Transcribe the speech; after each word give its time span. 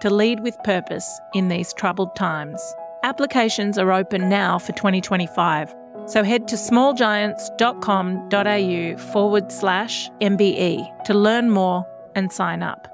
to 0.00 0.10
lead 0.10 0.40
with 0.40 0.60
purpose 0.64 1.20
in 1.34 1.46
these 1.48 1.72
troubled 1.72 2.16
times. 2.16 2.60
Applications 3.02 3.78
are 3.78 3.92
open 3.92 4.28
now 4.28 4.58
for 4.58 4.72
2025, 4.72 5.74
so 6.06 6.24
head 6.24 6.48
to 6.48 6.56
smallgiants.com.au 6.56 9.12
forward 9.12 9.52
slash 9.52 10.10
MBE 10.20 11.04
to 11.04 11.14
learn 11.14 11.50
more 11.50 11.86
and 12.14 12.32
sign 12.32 12.62
up. 12.62 12.88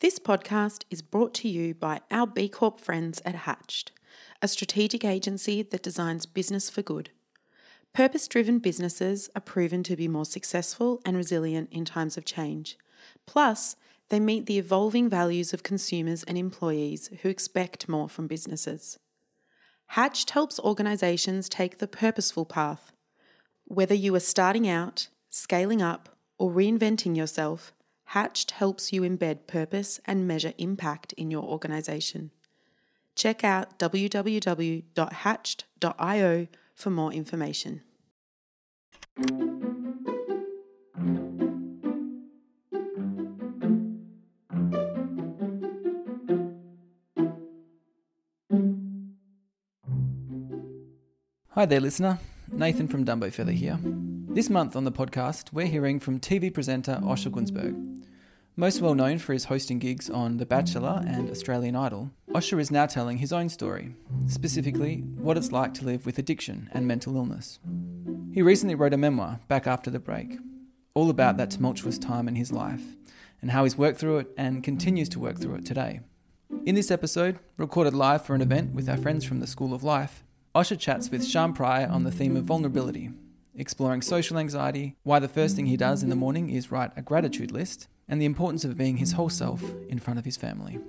This 0.00 0.20
podcast 0.20 0.84
is 0.90 1.02
brought 1.02 1.34
to 1.34 1.48
you 1.48 1.74
by 1.74 2.00
our 2.10 2.26
B 2.26 2.48
Corp 2.48 2.78
friends 2.78 3.20
at 3.24 3.34
Hatched, 3.34 3.90
a 4.40 4.46
strategic 4.46 5.04
agency 5.04 5.62
that 5.62 5.82
designs 5.82 6.24
business 6.24 6.70
for 6.70 6.82
good. 6.82 7.10
Purpose 7.92 8.28
driven 8.28 8.60
businesses 8.60 9.28
are 9.34 9.40
proven 9.40 9.82
to 9.82 9.96
be 9.96 10.06
more 10.06 10.24
successful 10.24 11.00
and 11.04 11.16
resilient 11.16 11.68
in 11.72 11.84
times 11.84 12.16
of 12.16 12.24
change. 12.24 12.78
Plus, 13.26 13.74
they 14.10 14.20
meet 14.20 14.46
the 14.46 14.58
evolving 14.58 15.08
values 15.08 15.52
of 15.52 15.62
consumers 15.62 16.22
and 16.24 16.38
employees 16.38 17.10
who 17.22 17.28
expect 17.28 17.88
more 17.88 18.08
from 18.08 18.26
businesses. 18.26 18.98
Hatched 19.88 20.30
helps 20.30 20.58
organisations 20.60 21.48
take 21.48 21.78
the 21.78 21.88
purposeful 21.88 22.44
path. 22.44 22.92
Whether 23.64 23.94
you 23.94 24.14
are 24.14 24.20
starting 24.20 24.68
out, 24.68 25.08
scaling 25.30 25.82
up, 25.82 26.16
or 26.38 26.50
reinventing 26.50 27.16
yourself, 27.16 27.72
Hatched 28.12 28.52
helps 28.52 28.90
you 28.92 29.02
embed 29.02 29.46
purpose 29.46 30.00
and 30.06 30.26
measure 30.26 30.54
impact 30.56 31.12
in 31.14 31.30
your 31.30 31.42
organisation. 31.42 32.30
Check 33.14 33.44
out 33.44 33.78
www.hatched.io 33.78 34.86
for 36.74 36.90
more 36.90 37.12
information. 37.12 37.82
Hi 51.58 51.66
there, 51.66 51.80
listener. 51.80 52.20
Nathan 52.52 52.86
from 52.86 53.04
Dumbo 53.04 53.32
Feather 53.32 53.50
here. 53.50 53.80
This 53.82 54.48
month 54.48 54.76
on 54.76 54.84
the 54.84 54.92
podcast, 54.92 55.52
we're 55.52 55.66
hearing 55.66 55.98
from 55.98 56.20
TV 56.20 56.54
presenter 56.54 57.00
Osher 57.02 57.32
Günsberg. 57.32 58.04
Most 58.54 58.80
well 58.80 58.94
known 58.94 59.18
for 59.18 59.32
his 59.32 59.46
hosting 59.46 59.80
gigs 59.80 60.08
on 60.08 60.36
The 60.36 60.46
Bachelor 60.46 61.02
and 61.04 61.28
Australian 61.28 61.74
Idol, 61.74 62.12
Osher 62.30 62.60
is 62.60 62.70
now 62.70 62.86
telling 62.86 63.16
his 63.16 63.32
own 63.32 63.48
story, 63.48 63.96
specifically 64.28 64.98
what 65.16 65.36
it's 65.36 65.50
like 65.50 65.74
to 65.74 65.84
live 65.84 66.06
with 66.06 66.16
addiction 66.16 66.70
and 66.70 66.86
mental 66.86 67.16
illness. 67.16 67.58
He 68.30 68.40
recently 68.40 68.76
wrote 68.76 68.94
a 68.94 68.96
memoir, 68.96 69.40
Back 69.48 69.66
After 69.66 69.90
the 69.90 69.98
Break, 69.98 70.38
all 70.94 71.10
about 71.10 71.38
that 71.38 71.50
tumultuous 71.50 71.98
time 71.98 72.28
in 72.28 72.36
his 72.36 72.52
life 72.52 72.94
and 73.42 73.50
how 73.50 73.64
he's 73.64 73.76
worked 73.76 73.98
through 73.98 74.18
it 74.18 74.28
and 74.36 74.62
continues 74.62 75.08
to 75.08 75.18
work 75.18 75.40
through 75.40 75.56
it 75.56 75.66
today. 75.66 76.02
In 76.64 76.76
this 76.76 76.92
episode, 76.92 77.40
recorded 77.56 77.94
live 77.94 78.24
for 78.24 78.36
an 78.36 78.42
event 78.42 78.74
with 78.74 78.88
our 78.88 78.96
friends 78.96 79.24
from 79.24 79.40
the 79.40 79.48
School 79.48 79.74
of 79.74 79.82
Life, 79.82 80.22
Osher 80.58 80.76
chats 80.76 81.08
with 81.08 81.22
Sian 81.22 81.52
Prior 81.52 81.86
on 81.86 82.02
the 82.02 82.10
theme 82.10 82.36
of 82.36 82.42
vulnerability, 82.42 83.10
exploring 83.54 84.02
social 84.02 84.36
anxiety, 84.38 84.96
why 85.04 85.20
the 85.20 85.28
first 85.28 85.54
thing 85.54 85.66
he 85.66 85.76
does 85.76 86.02
in 86.02 86.08
the 86.08 86.16
morning 86.16 86.50
is 86.50 86.72
write 86.72 86.90
a 86.96 87.00
gratitude 87.00 87.52
list, 87.52 87.86
and 88.08 88.20
the 88.20 88.26
importance 88.26 88.64
of 88.64 88.76
being 88.76 88.96
his 88.96 89.12
whole 89.12 89.28
self 89.28 89.62
in 89.88 90.00
front 90.00 90.18
of 90.18 90.24
his 90.24 90.36
family. 90.36 90.80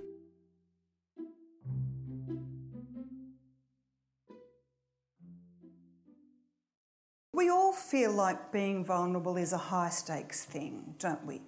We 7.32 7.52
all 7.52 7.72
feel 7.72 8.12
like 8.12 8.52
being 8.52 8.84
vulnerable 8.84 9.38
is 9.38 9.54
a 9.54 9.60
high 9.60 9.90
stakes 9.90 10.46
thing, 10.46 10.96
don't 10.98 11.24
we? 11.28 11.44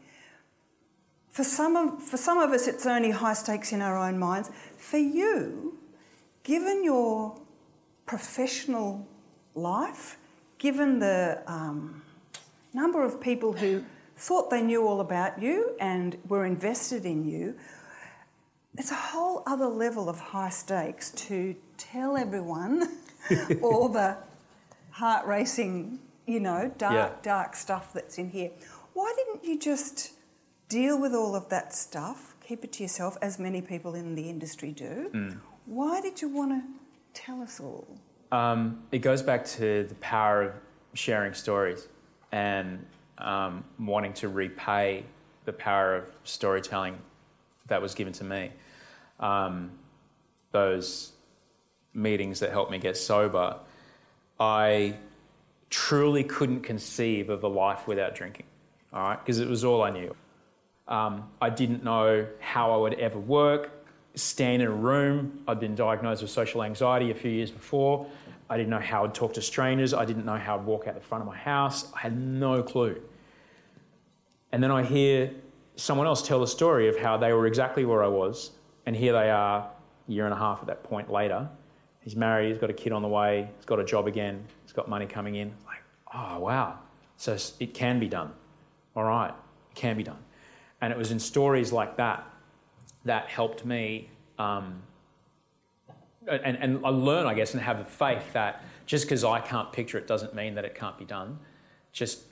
For 1.32 1.44
some, 1.44 1.76
of, 1.76 2.04
for 2.04 2.18
some 2.18 2.38
of 2.38 2.52
us, 2.52 2.68
it's 2.68 2.86
only 2.86 3.10
high 3.10 3.34
stakes 3.34 3.74
in 3.74 3.82
our 3.82 3.98
own 3.98 4.20
minds. 4.20 4.52
For 4.78 5.00
you, 5.00 5.80
given 6.44 6.84
your 6.84 7.42
professional 8.06 9.08
life, 9.56 10.18
given 10.58 11.00
the 11.00 11.42
um, 11.48 12.02
number 12.74 13.04
of 13.04 13.20
people 13.20 13.54
who 13.54 13.84
thought 14.18 14.50
they 14.50 14.62
knew 14.62 14.88
all 14.88 15.02
about 15.02 15.42
you 15.42 15.76
and 15.80 16.18
were 16.28 16.46
invested 16.46 17.06
in 17.06 17.28
you, 17.28 17.56
it's 18.78 18.92
a 18.92 18.96
whole 18.96 19.44
other 19.46 19.68
level 19.68 20.10
of 20.10 20.20
high 20.20 20.50
stakes 20.50 21.12
to 21.12 21.56
tell 21.78 22.16
everyone 22.16 22.98
all 23.62 23.90
the 23.90 24.18
heart 24.92 25.26
racing, 25.26 26.00
you 26.26 26.40
know, 26.40 26.72
dark, 26.78 26.94
yeah. 26.94 27.12
dark 27.22 27.56
stuff 27.56 27.92
that's 27.94 28.18
in 28.18 28.30
here. 28.30 28.52
Why 28.94 29.14
didn't 29.18 29.44
you 29.44 29.60
just 29.60 30.14
deal 30.70 31.00
with 31.00 31.14
all 31.14 31.36
of 31.36 31.50
that 31.50 31.74
stuff, 31.74 32.36
keep 32.46 32.64
it 32.64 32.72
to 32.74 32.84
yourself, 32.84 33.18
as 33.22 33.40
many 33.40 33.62
people 33.62 33.96
in 33.96 34.16
the 34.16 34.30
industry 34.30 34.72
do? 34.72 35.10
Mm. 35.14 35.40
Why 35.66 36.00
did 36.02 36.22
you 36.22 36.30
want 36.30 36.52
to 36.52 36.81
tell 37.14 37.42
us 37.42 37.60
all? 37.60 37.88
Um, 38.32 38.84
it 38.92 39.00
goes 39.00 39.22
back 39.22 39.46
to 39.46 39.84
the 39.84 39.96
power 39.96 40.44
of 40.44 40.54
sharing 40.94 41.34
stories 41.34 41.88
and 42.32 42.86
um, 43.18 43.64
wanting 43.80 44.14
to 44.14 44.30
repay 44.30 45.04
the 45.46 45.54
power 45.54 45.96
of 45.96 46.06
storytelling 46.24 46.98
that 47.68 47.82
was 47.82 47.94
given 47.94 48.14
to 48.14 48.24
me. 48.24 48.52
Um, 49.20 49.72
those 50.52 51.14
meetings 51.94 52.40
that 52.40 52.52
helped 52.52 52.72
me 52.72 52.78
get 52.78 52.98
sober, 52.98 53.58
I 54.40 54.96
truly 55.70 56.24
couldn't 56.24 56.62
conceive 56.62 57.30
of 57.30 57.44
a 57.44 57.48
life 57.48 57.88
without 57.88 58.16
drinking, 58.16 58.46
all 58.94 59.02
right, 59.02 59.20
because 59.20 59.40
it 59.40 59.48
was 59.48 59.64
all 59.64 59.84
I 59.84 59.90
knew. 59.90 60.16
Um, 60.88 61.30
I 61.42 61.50
didn't 61.50 61.84
know 61.84 62.28
how 62.40 62.72
I 62.72 62.78
would 62.78 62.96
ever 62.96 63.20
work, 63.20 63.81
stand 64.16 64.62
in 64.62 64.68
a 64.68 64.72
room. 64.72 65.44
I'd 65.48 65.60
been 65.60 65.76
diagnosed 65.76 66.22
with 66.22 66.32
social 66.32 66.64
anxiety 66.64 67.12
a 67.12 67.16
few 67.16 67.32
years 67.32 67.52
before. 67.52 68.08
I 68.50 68.58
didn't 68.58 68.70
know 68.70 68.80
how 68.80 69.06
I'd 69.06 69.14
talk 69.14 69.34
to 69.36 69.42
strangers. 69.42 69.94
I 69.94 70.04
didn't 70.04 70.26
know 70.26 70.38
how 70.38 70.58
I'd 70.58 70.66
walk 70.66 70.88
out 70.88 70.96
the 70.96 71.02
front 71.02 71.22
of 71.22 71.28
my 71.28 71.38
house. 71.38 71.92
I 71.94 72.00
had 72.00 72.18
no 72.18 72.62
clue. 72.62 73.02
And 74.52 74.62
then 74.62 74.72
I 74.72 74.84
hear 74.84 75.32
someone 75.78 76.06
else 76.06 76.26
tell 76.26 76.40
the 76.40 76.48
story 76.48 76.90
of 76.90 76.98
how 76.98 77.16
they 77.18 77.32
were 77.32 77.48
exactly 77.48 77.86
where 77.86 78.04
I 78.04 78.08
was, 78.08 78.52
and 78.86 78.96
here 78.96 79.14
they 79.14 79.30
are, 79.30 79.70
a 80.08 80.12
year 80.12 80.26
and 80.26 80.34
a 80.34 80.38
half 80.38 80.60
at 80.60 80.68
that 80.68 80.84
point 80.84 81.10
later. 81.10 81.48
He's 82.02 82.16
married, 82.16 82.50
he's 82.50 82.58
got 82.58 82.70
a 82.70 82.74
kid 82.74 82.92
on 82.92 83.02
the 83.02 83.08
way, 83.08 83.48
he's 83.56 83.66
got 83.66 83.80
a 83.80 83.86
job 83.86 84.08
again, 84.08 84.44
he's 84.64 84.74
got 84.74 84.90
money 84.90 85.06
coming 85.06 85.36
in. 85.36 85.54
Like, 85.66 85.84
oh, 86.14 86.40
wow. 86.40 86.80
So 87.16 87.38
it 87.60 87.74
can 87.74 88.00
be 88.00 88.10
done. 88.10 88.32
All 88.96 89.04
right, 89.04 89.30
it 89.30 89.76
can 89.76 89.96
be 89.96 90.04
done. 90.04 90.20
And 90.82 90.92
it 90.92 90.98
was 90.98 91.12
in 91.12 91.20
stories 91.20 91.72
like 91.72 91.96
that 91.98 92.28
that 93.06 93.28
helped 93.28 93.66
me. 93.66 94.10
Um, 94.38 94.82
and, 96.28 96.58
and 96.58 96.86
I 96.86 96.90
learn, 96.90 97.26
I 97.26 97.34
guess, 97.34 97.54
and 97.54 97.62
have 97.62 97.80
a 97.80 97.86
faith 97.86 98.34
that 98.34 98.64
just 98.86 99.06
because 99.06 99.24
I 99.24 99.40
can't 99.40 99.72
picture 99.72 99.98
it 99.98 100.08
doesn't 100.08 100.36
mean 100.36 100.56
that 100.56 100.66
it 100.66 100.76
can't 100.76 100.98
be 100.98 101.06
done. 101.06 101.40
Just 101.92 102.24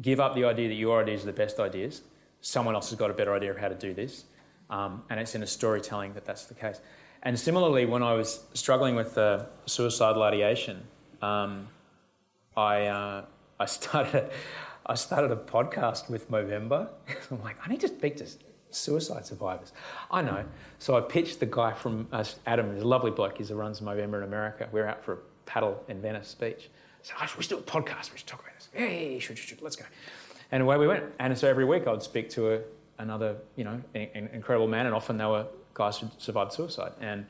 give 0.00 0.20
up 0.20 0.34
the 0.34 0.44
idea 0.44 0.68
that 0.68 0.74
your 0.74 1.00
ideas 1.00 1.22
are 1.22 1.26
the 1.26 1.32
best 1.32 1.58
ideas. 1.58 2.02
Someone 2.40 2.74
else 2.74 2.90
has 2.90 2.98
got 2.98 3.10
a 3.10 3.14
better 3.14 3.34
idea 3.34 3.50
of 3.50 3.58
how 3.58 3.68
to 3.68 3.74
do 3.74 3.94
this. 3.94 4.24
Um, 4.70 5.02
and 5.10 5.18
it's 5.18 5.34
in 5.34 5.42
a 5.42 5.46
storytelling 5.46 6.12
that 6.14 6.24
that's 6.24 6.44
the 6.44 6.54
case. 6.54 6.80
And 7.22 7.38
similarly, 7.38 7.86
when 7.86 8.02
I 8.02 8.12
was 8.12 8.44
struggling 8.54 8.94
with 8.94 9.16
uh, 9.18 9.46
suicidal 9.66 10.22
ideation, 10.22 10.82
um, 11.20 11.68
I, 12.56 12.86
uh, 12.86 13.24
I, 13.58 13.66
started, 13.66 14.30
I 14.86 14.94
started 14.94 15.32
a 15.32 15.36
podcast 15.36 16.10
with 16.10 16.30
Movember. 16.30 16.88
I'm 17.30 17.42
like, 17.42 17.56
I 17.64 17.68
need 17.68 17.80
to 17.80 17.88
speak 17.88 18.16
to 18.18 18.26
suicide 18.70 19.26
survivors. 19.26 19.72
I 20.10 20.22
know. 20.22 20.44
So 20.78 20.96
I 20.96 21.00
pitched 21.00 21.40
the 21.40 21.46
guy 21.46 21.72
from 21.72 22.08
uh, 22.12 22.24
Adam, 22.46 22.74
he's 22.74 22.82
a 22.82 22.88
lovely 22.88 23.10
bloke, 23.10 23.38
he 23.38 23.52
runs 23.52 23.80
Movember 23.80 24.18
in 24.18 24.24
America. 24.24 24.68
We 24.72 24.80
are 24.80 24.88
out 24.88 25.04
for 25.04 25.14
a 25.14 25.18
paddle 25.46 25.82
in 25.88 26.00
Venice 26.00 26.34
Beach. 26.34 26.70
So 27.02 27.14
oh, 27.20 27.26
we 27.36 27.42
should 27.42 27.50
do 27.50 27.58
a 27.58 27.62
podcast, 27.62 28.12
we 28.12 28.18
should 28.18 28.26
talk 28.26 28.40
about 28.40 28.54
this. 28.54 28.68
Yeah, 28.74 28.86
yeah, 28.86 29.08
yeah, 29.10 29.18
should, 29.18 29.38
should, 29.38 29.62
let's 29.62 29.76
go. 29.76 29.84
And 30.50 30.62
away 30.62 30.76
we 30.76 30.86
went. 30.86 31.04
And 31.18 31.36
so 31.36 31.48
every 31.48 31.64
week 31.64 31.86
I 31.86 31.90
would 31.90 32.02
speak 32.02 32.30
to 32.30 32.54
a, 32.54 32.60
another, 32.98 33.36
you 33.56 33.64
know, 33.64 33.80
an 33.94 34.30
incredible 34.32 34.68
man, 34.68 34.86
and 34.86 34.94
often 34.94 35.16
they 35.16 35.24
were 35.24 35.46
guys 35.74 35.98
who 35.98 36.08
survived 36.18 36.52
suicide. 36.52 36.92
And 37.00 37.26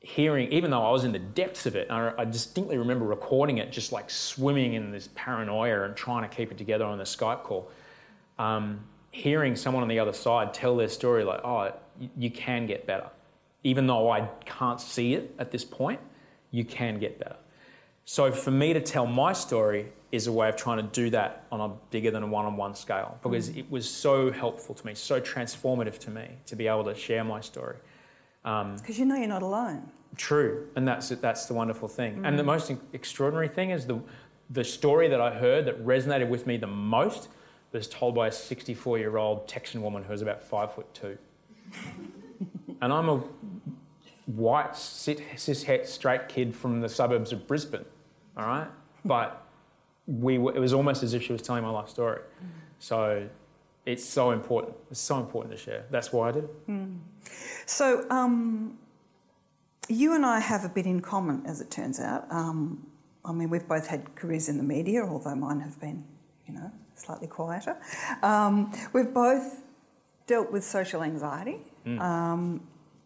hearing, 0.00 0.50
even 0.52 0.70
though 0.70 0.82
I 0.82 0.90
was 0.90 1.04
in 1.04 1.12
the 1.12 1.18
depths 1.18 1.66
of 1.66 1.76
it, 1.76 1.90
I, 1.90 2.12
I 2.18 2.24
distinctly 2.24 2.78
remember 2.78 3.04
recording 3.04 3.58
it, 3.58 3.70
just 3.70 3.92
like 3.92 4.10
swimming 4.10 4.74
in 4.74 4.90
this 4.90 5.08
paranoia 5.14 5.84
and 5.84 5.94
trying 5.94 6.28
to 6.28 6.34
keep 6.34 6.50
it 6.50 6.58
together 6.58 6.84
on 6.84 6.98
the 6.98 7.04
Skype 7.04 7.42
call. 7.42 7.70
Um, 8.38 8.80
hearing 9.10 9.56
someone 9.56 9.82
on 9.82 9.88
the 9.88 9.98
other 9.98 10.12
side 10.12 10.54
tell 10.54 10.76
their 10.76 10.88
story, 10.88 11.24
like, 11.24 11.40
oh, 11.44 11.72
you, 12.16 12.30
can 12.30 12.66
get 12.66 12.86
better. 12.86 13.08
even 13.62 13.86
though 13.86 14.10
I 14.10 14.28
can't 14.44 14.80
see 14.80 15.14
it 15.14 15.34
at 15.38 15.50
this 15.50 15.64
point, 15.64 16.00
you 16.50 16.64
can 16.64 16.98
get 16.98 17.18
better. 17.18 17.36
So 18.04 18.32
for 18.32 18.50
me 18.50 18.72
to 18.72 18.80
tell 18.80 19.06
my 19.06 19.32
story 19.32 19.92
is 20.10 20.26
a 20.26 20.32
way 20.32 20.48
of 20.48 20.56
trying 20.56 20.78
to 20.78 20.82
do 20.82 21.10
that 21.10 21.44
on 21.52 21.60
a 21.60 21.68
bigger 21.90 22.10
than 22.10 22.22
a 22.22 22.26
one-on-one 22.26 22.74
scale 22.74 23.18
because 23.22 23.50
mm. 23.50 23.58
it 23.58 23.70
was 23.70 23.88
so 23.88 24.32
helpful 24.32 24.74
to 24.74 24.86
me, 24.86 24.94
so 24.94 25.20
transformative 25.20 25.98
to 25.98 26.10
me 26.10 26.28
to 26.46 26.56
be 26.56 26.66
able 26.66 26.84
to 26.84 26.94
share 26.94 27.22
my 27.22 27.40
story. 27.40 27.76
Because 28.42 28.88
um, 28.88 28.94
you 28.96 29.04
know 29.04 29.16
you're 29.16 29.28
not 29.28 29.42
alone. 29.42 29.88
True, 30.16 30.66
and 30.74 30.88
that's 30.88 31.10
that's 31.10 31.46
the 31.46 31.54
wonderful 31.54 31.86
thing. 31.86 32.16
Mm. 32.16 32.26
And 32.26 32.38
the 32.38 32.42
most 32.42 32.72
extraordinary 32.92 33.48
thing 33.48 33.70
is 33.70 33.86
the 33.86 34.00
the 34.50 34.64
story 34.64 35.08
that 35.08 35.20
I 35.20 35.32
heard 35.32 35.66
that 35.66 35.84
resonated 35.86 36.28
with 36.28 36.46
me 36.46 36.56
the 36.56 36.66
most 36.66 37.28
was 37.72 37.88
told 37.88 38.14
by 38.14 38.28
a 38.28 38.32
64 38.32 38.98
year 38.98 39.16
old 39.16 39.46
Texan 39.48 39.82
woman 39.82 40.02
who 40.02 40.12
was 40.12 40.22
about 40.22 40.42
five 40.42 40.72
foot 40.72 40.92
two. 40.94 41.16
and 42.80 42.92
I'm 42.92 43.08
a 43.08 43.22
white, 44.26 44.76
cis 44.76 45.62
het, 45.62 45.88
straight 45.88 46.28
kid 46.28 46.54
from 46.54 46.80
the 46.80 46.88
suburbs 46.88 47.32
of 47.32 47.46
Brisbane, 47.46 47.84
all 48.36 48.46
right? 48.46 48.68
But 49.04 49.46
we 50.06 50.34
it 50.34 50.58
was 50.58 50.72
almost 50.72 51.02
as 51.02 51.14
if 51.14 51.22
she 51.22 51.32
was 51.32 51.42
telling 51.42 51.62
my 51.62 51.70
life 51.70 51.88
story. 51.88 52.20
So 52.78 53.28
it's 53.86 54.04
so 54.04 54.30
important. 54.32 54.76
It's 54.90 55.00
so 55.00 55.18
important 55.18 55.56
to 55.56 55.58
share. 55.58 55.84
That's 55.90 56.12
why 56.12 56.28
I 56.28 56.32
did 56.32 56.44
it. 56.44 56.68
Mm. 56.68 56.98
So 57.66 58.08
um, 58.10 58.78
you 59.88 60.14
and 60.14 60.24
I 60.24 60.40
have 60.40 60.64
a 60.64 60.68
bit 60.68 60.86
in 60.86 61.00
common, 61.00 61.44
as 61.46 61.60
it 61.60 61.70
turns 61.70 62.00
out. 62.00 62.26
Um, 62.30 62.86
I 63.24 63.32
mean, 63.32 63.50
we've 63.50 63.66
both 63.66 63.86
had 63.86 64.14
careers 64.14 64.48
in 64.48 64.56
the 64.56 64.62
media, 64.62 65.04
although 65.04 65.34
mine 65.34 65.60
have 65.60 65.78
been, 65.80 66.04
you 66.50 66.58
know, 66.58 66.70
slightly 66.96 67.28
quieter. 67.28 67.76
Um, 68.22 68.72
we've 68.92 69.12
both 69.12 69.62
dealt 70.26 70.50
with 70.52 70.64
social 70.64 71.02
anxiety. 71.02 71.58
Mm. 71.86 72.00
Um, 72.00 72.60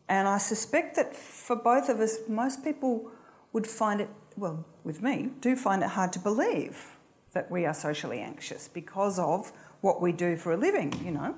and 0.08 0.28
I 0.28 0.38
suspect 0.38 0.96
that 0.96 1.14
for 1.16 1.56
both 1.56 1.88
of 1.88 2.00
us, 2.00 2.18
most 2.28 2.64
people 2.64 3.10
would 3.52 3.66
find 3.66 4.00
it, 4.00 4.10
well, 4.36 4.64
with 4.82 5.02
me, 5.02 5.30
do 5.40 5.56
find 5.56 5.82
it 5.82 5.90
hard 5.90 6.12
to 6.14 6.18
believe 6.18 6.96
that 7.32 7.50
we 7.50 7.64
are 7.66 7.74
socially 7.74 8.20
anxious 8.20 8.68
because 8.68 9.18
of 9.18 9.52
what 9.80 10.00
we 10.00 10.12
do 10.12 10.36
for 10.36 10.52
a 10.52 10.56
living, 10.56 10.92
you 11.04 11.10
know, 11.10 11.34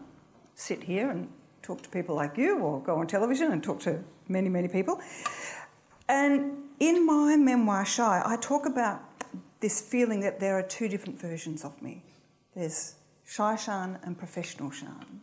sit 0.54 0.84
here 0.84 1.10
and 1.10 1.28
talk 1.62 1.82
to 1.82 1.88
people 1.88 2.14
like 2.14 2.36
you 2.36 2.58
or 2.58 2.80
go 2.80 2.96
on 2.96 3.06
television 3.06 3.52
and 3.52 3.62
talk 3.62 3.80
to 3.80 4.02
many, 4.28 4.48
many 4.48 4.68
people. 4.68 5.00
And 6.08 6.64
in 6.78 7.04
my 7.06 7.36
memoir, 7.36 7.84
Shy, 7.84 8.22
I 8.24 8.36
talk 8.36 8.66
about 8.66 9.02
this 9.60 9.80
feeling 9.80 10.20
that 10.20 10.40
there 10.40 10.58
are 10.58 10.62
two 10.62 10.88
different 10.88 11.20
versions 11.20 11.64
of 11.64 11.80
me. 11.82 12.02
There's 12.54 12.94
Shy 13.24 13.56
Sian 13.56 13.98
and 14.02 14.18
Professional 14.18 14.70
Sian. 14.70 15.20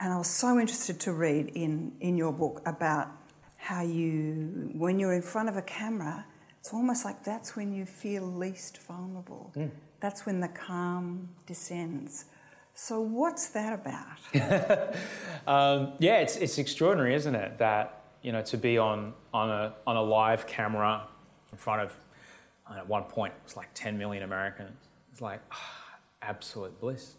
And 0.00 0.12
I 0.12 0.16
was 0.16 0.28
so 0.28 0.58
interested 0.58 1.00
to 1.00 1.12
read 1.12 1.48
in, 1.54 1.92
in 2.00 2.16
your 2.16 2.32
book 2.32 2.62
about 2.66 3.08
how 3.56 3.82
you, 3.82 4.70
when 4.74 4.98
you're 4.98 5.12
in 5.12 5.22
front 5.22 5.48
of 5.48 5.56
a 5.56 5.62
camera, 5.62 6.24
it's 6.60 6.72
almost 6.72 7.04
like 7.04 7.24
that's 7.24 7.56
when 7.56 7.72
you 7.72 7.84
feel 7.84 8.22
least 8.22 8.78
vulnerable. 8.78 9.52
Mm. 9.56 9.70
That's 10.00 10.24
when 10.24 10.40
the 10.40 10.48
calm 10.48 11.28
descends. 11.46 12.26
So, 12.74 13.00
what's 13.00 13.48
that 13.48 13.72
about? 13.72 14.94
um, 15.46 15.94
yeah, 15.98 16.18
it's, 16.18 16.36
it's 16.36 16.58
extraordinary, 16.58 17.14
isn't 17.14 17.34
it? 17.34 17.58
That, 17.58 18.04
you 18.22 18.30
know, 18.30 18.42
to 18.42 18.56
be 18.56 18.78
on, 18.78 19.14
on, 19.34 19.50
a, 19.50 19.74
on 19.84 19.96
a 19.96 20.02
live 20.02 20.46
camera 20.46 21.08
in 21.50 21.58
front 21.58 21.82
of, 21.82 21.92
at 22.76 22.86
one 22.86 23.04
point, 23.04 23.32
it 23.36 23.44
was 23.44 23.56
like 23.56 23.68
10 23.74 23.96
million 23.96 24.22
Americans. 24.22 24.88
It's 25.12 25.20
like, 25.20 25.40
oh, 25.52 25.96
absolute 26.22 26.78
bliss. 26.80 27.14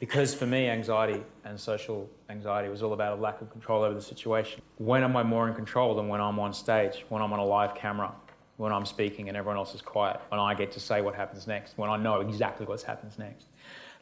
Because 0.00 0.34
for 0.34 0.46
me, 0.46 0.68
anxiety 0.68 1.22
and 1.44 1.58
social 1.58 2.10
anxiety 2.28 2.68
was 2.68 2.82
all 2.82 2.92
about 2.92 3.18
a 3.18 3.20
lack 3.20 3.40
of 3.40 3.50
control 3.50 3.82
over 3.82 3.94
the 3.94 4.02
situation. 4.02 4.60
When 4.78 5.02
am 5.02 5.16
I 5.16 5.22
more 5.22 5.48
in 5.48 5.54
control 5.54 5.94
than 5.94 6.08
when 6.08 6.20
I'm 6.20 6.38
on 6.38 6.52
stage, 6.52 7.04
when 7.08 7.22
I'm 7.22 7.32
on 7.32 7.38
a 7.38 7.44
live 7.44 7.74
camera, 7.74 8.12
when 8.56 8.72
I'm 8.72 8.84
speaking 8.84 9.28
and 9.28 9.36
everyone 9.36 9.56
else 9.56 9.74
is 9.74 9.82
quiet, 9.82 10.20
when 10.28 10.40
I 10.40 10.54
get 10.54 10.72
to 10.72 10.80
say 10.80 11.00
what 11.00 11.14
happens 11.14 11.46
next, 11.46 11.78
when 11.78 11.90
I 11.90 11.96
know 11.96 12.20
exactly 12.20 12.66
what 12.66 12.82
happens 12.82 13.18
next? 13.18 13.46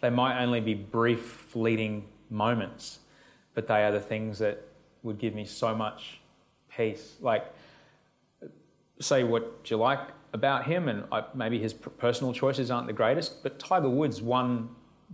They 0.00 0.10
might 0.10 0.42
only 0.42 0.60
be 0.60 0.74
brief, 0.74 1.20
fleeting 1.22 2.08
moments, 2.30 2.98
but 3.54 3.66
they 3.66 3.84
are 3.84 3.92
the 3.92 4.00
things 4.00 4.38
that 4.40 4.66
would 5.02 5.18
give 5.18 5.34
me 5.34 5.44
so 5.44 5.74
much 5.74 6.20
peace. 6.74 7.16
Like, 7.20 7.52
say 9.02 9.24
what 9.24 9.70
you 9.70 9.76
like 9.76 10.00
about 10.32 10.66
him, 10.66 10.88
and 10.88 11.04
I, 11.12 11.24
maybe 11.34 11.58
his 11.58 11.72
personal 11.72 12.32
choices 12.32 12.70
aren't 12.70 12.86
the 12.86 12.92
greatest, 12.92 13.42
but 13.42 13.58
Tiger 13.58 13.88
Woods 13.88 14.22
won 14.22 14.68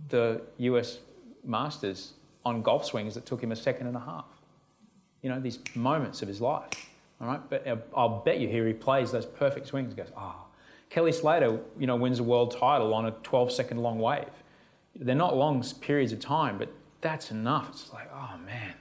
the 0.07 0.41
US 0.57 0.99
Masters 1.43 2.13
on 2.45 2.61
golf 2.61 2.85
swings 2.85 3.15
that 3.15 3.25
took 3.25 3.41
him 3.41 3.51
a 3.51 3.55
second 3.55 3.87
and 3.87 3.97
a 3.97 3.99
half. 3.99 4.25
You 5.21 5.29
know, 5.29 5.39
these 5.39 5.59
moments 5.75 6.21
of 6.21 6.27
his 6.27 6.39
life. 6.39 6.89
All 7.19 7.27
right, 7.27 7.41
but 7.49 7.67
I'll 7.95 8.21
bet 8.21 8.39
you 8.39 8.47
here 8.47 8.65
he 8.65 8.73
replays 8.73 9.11
those 9.11 9.25
perfect 9.25 9.67
swings 9.67 9.93
goes, 9.93 10.07
ah. 10.15 10.35
Oh. 10.37 10.45
Kelly 10.89 11.11
Slater, 11.11 11.59
you 11.77 11.85
know, 11.85 11.95
wins 11.95 12.19
a 12.19 12.23
world 12.23 12.51
title 12.57 12.93
on 12.93 13.05
a 13.05 13.11
12 13.11 13.51
second 13.51 13.77
long 13.79 13.99
wave. 13.99 14.25
They're 14.95 15.15
not 15.15 15.35
long 15.35 15.63
periods 15.81 16.11
of 16.13 16.19
time, 16.19 16.57
but 16.57 16.69
that's 17.01 17.29
enough. 17.29 17.69
It's 17.69 17.93
like, 17.93 18.09
oh 18.13 18.37
man, 18.45 18.73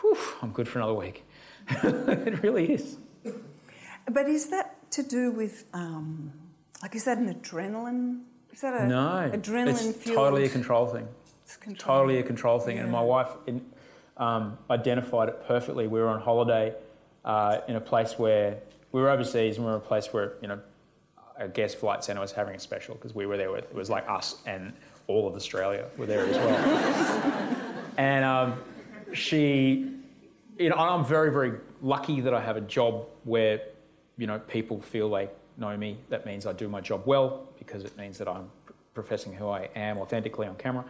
whew, 0.00 0.16
I'm 0.40 0.50
good 0.52 0.66
for 0.66 0.78
another 0.78 0.94
week. 0.94 1.24
it 1.68 2.42
really 2.42 2.72
is. 2.72 2.96
But 4.10 4.28
is 4.28 4.48
that 4.48 4.90
to 4.92 5.02
do 5.02 5.30
with, 5.30 5.64
um, 5.72 6.32
like, 6.82 6.94
is 6.94 7.04
that 7.04 7.18
an 7.18 7.32
adrenaline 7.32 8.20
is 8.52 8.60
that 8.60 8.74
a 8.74 8.86
no? 8.86 9.30
Adrenaline 9.32 9.90
it's 9.90 10.04
totally 10.04 10.44
a 10.44 10.48
control 10.48 10.86
thing. 10.86 11.08
It's 11.44 11.56
control. 11.56 11.98
totally 11.98 12.18
a 12.18 12.22
control 12.22 12.58
thing. 12.58 12.76
Yeah. 12.76 12.82
And 12.82 12.92
my 12.92 13.00
wife 13.00 13.30
in, 13.46 13.64
um, 14.18 14.58
identified 14.70 15.28
it 15.28 15.42
perfectly. 15.46 15.86
We 15.86 16.00
were 16.00 16.08
on 16.08 16.20
holiday 16.20 16.74
uh, 17.24 17.58
in 17.66 17.76
a 17.76 17.80
place 17.80 18.18
where 18.18 18.58
we 18.92 19.00
were 19.00 19.08
overseas, 19.08 19.56
and 19.56 19.64
we 19.64 19.70
were 19.70 19.78
in 19.78 19.82
a 19.82 19.86
place 19.86 20.12
where 20.12 20.34
you 20.42 20.48
know 20.48 20.60
a 21.38 21.48
guest 21.48 21.78
flight 21.78 22.04
centre 22.04 22.20
was 22.20 22.32
having 22.32 22.54
a 22.54 22.58
special 22.58 22.94
because 22.94 23.14
we 23.14 23.24
were 23.24 23.38
there. 23.38 23.50
With, 23.50 23.64
it 23.64 23.74
was 23.74 23.88
like 23.88 24.06
us 24.08 24.36
and 24.44 24.72
all 25.06 25.26
of 25.26 25.34
Australia 25.34 25.86
were 25.96 26.06
there 26.06 26.26
as 26.26 26.36
well. 26.36 27.56
and 27.96 28.24
um, 28.24 28.62
she, 29.14 29.94
you 30.58 30.68
know, 30.68 30.76
I'm 30.76 31.06
very 31.06 31.32
very 31.32 31.58
lucky 31.80 32.20
that 32.20 32.34
I 32.34 32.40
have 32.40 32.58
a 32.58 32.60
job 32.60 33.06
where 33.24 33.62
you 34.18 34.26
know 34.26 34.38
people 34.38 34.80
feel 34.80 35.10
they 35.10 35.28
know 35.56 35.76
me. 35.76 35.98
That 36.08 36.26
means 36.26 36.46
I 36.46 36.52
do 36.52 36.68
my 36.68 36.80
job 36.80 37.02
well 37.06 37.48
because 37.58 37.84
it 37.84 37.96
means 37.96 38.18
that 38.18 38.28
I'm 38.28 38.50
professing 38.94 39.32
who 39.32 39.48
I 39.48 39.68
am 39.74 39.98
authentically 39.98 40.46
on 40.46 40.56
camera. 40.56 40.84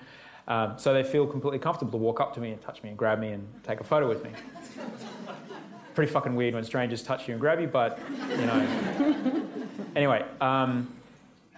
Um, 0.48 0.74
so 0.76 0.92
they 0.92 1.04
feel 1.04 1.26
completely 1.26 1.60
comfortable 1.60 1.92
to 1.92 1.96
walk 1.98 2.20
up 2.20 2.34
to 2.34 2.40
me 2.40 2.50
and 2.50 2.60
touch 2.60 2.82
me 2.82 2.88
and 2.88 2.98
grab 2.98 3.20
me 3.20 3.30
and 3.30 3.46
take 3.62 3.80
a 3.80 3.84
photo 3.84 4.08
with 4.08 4.24
me. 4.24 4.30
Pretty 5.94 6.10
fucking 6.10 6.34
weird 6.34 6.54
when 6.54 6.64
strangers 6.64 7.02
touch 7.02 7.28
you 7.28 7.34
and 7.34 7.40
grab 7.40 7.60
you, 7.60 7.66
but 7.66 7.98
you 8.30 8.46
know. 8.46 9.46
anyway, 9.96 10.24
um, 10.40 10.90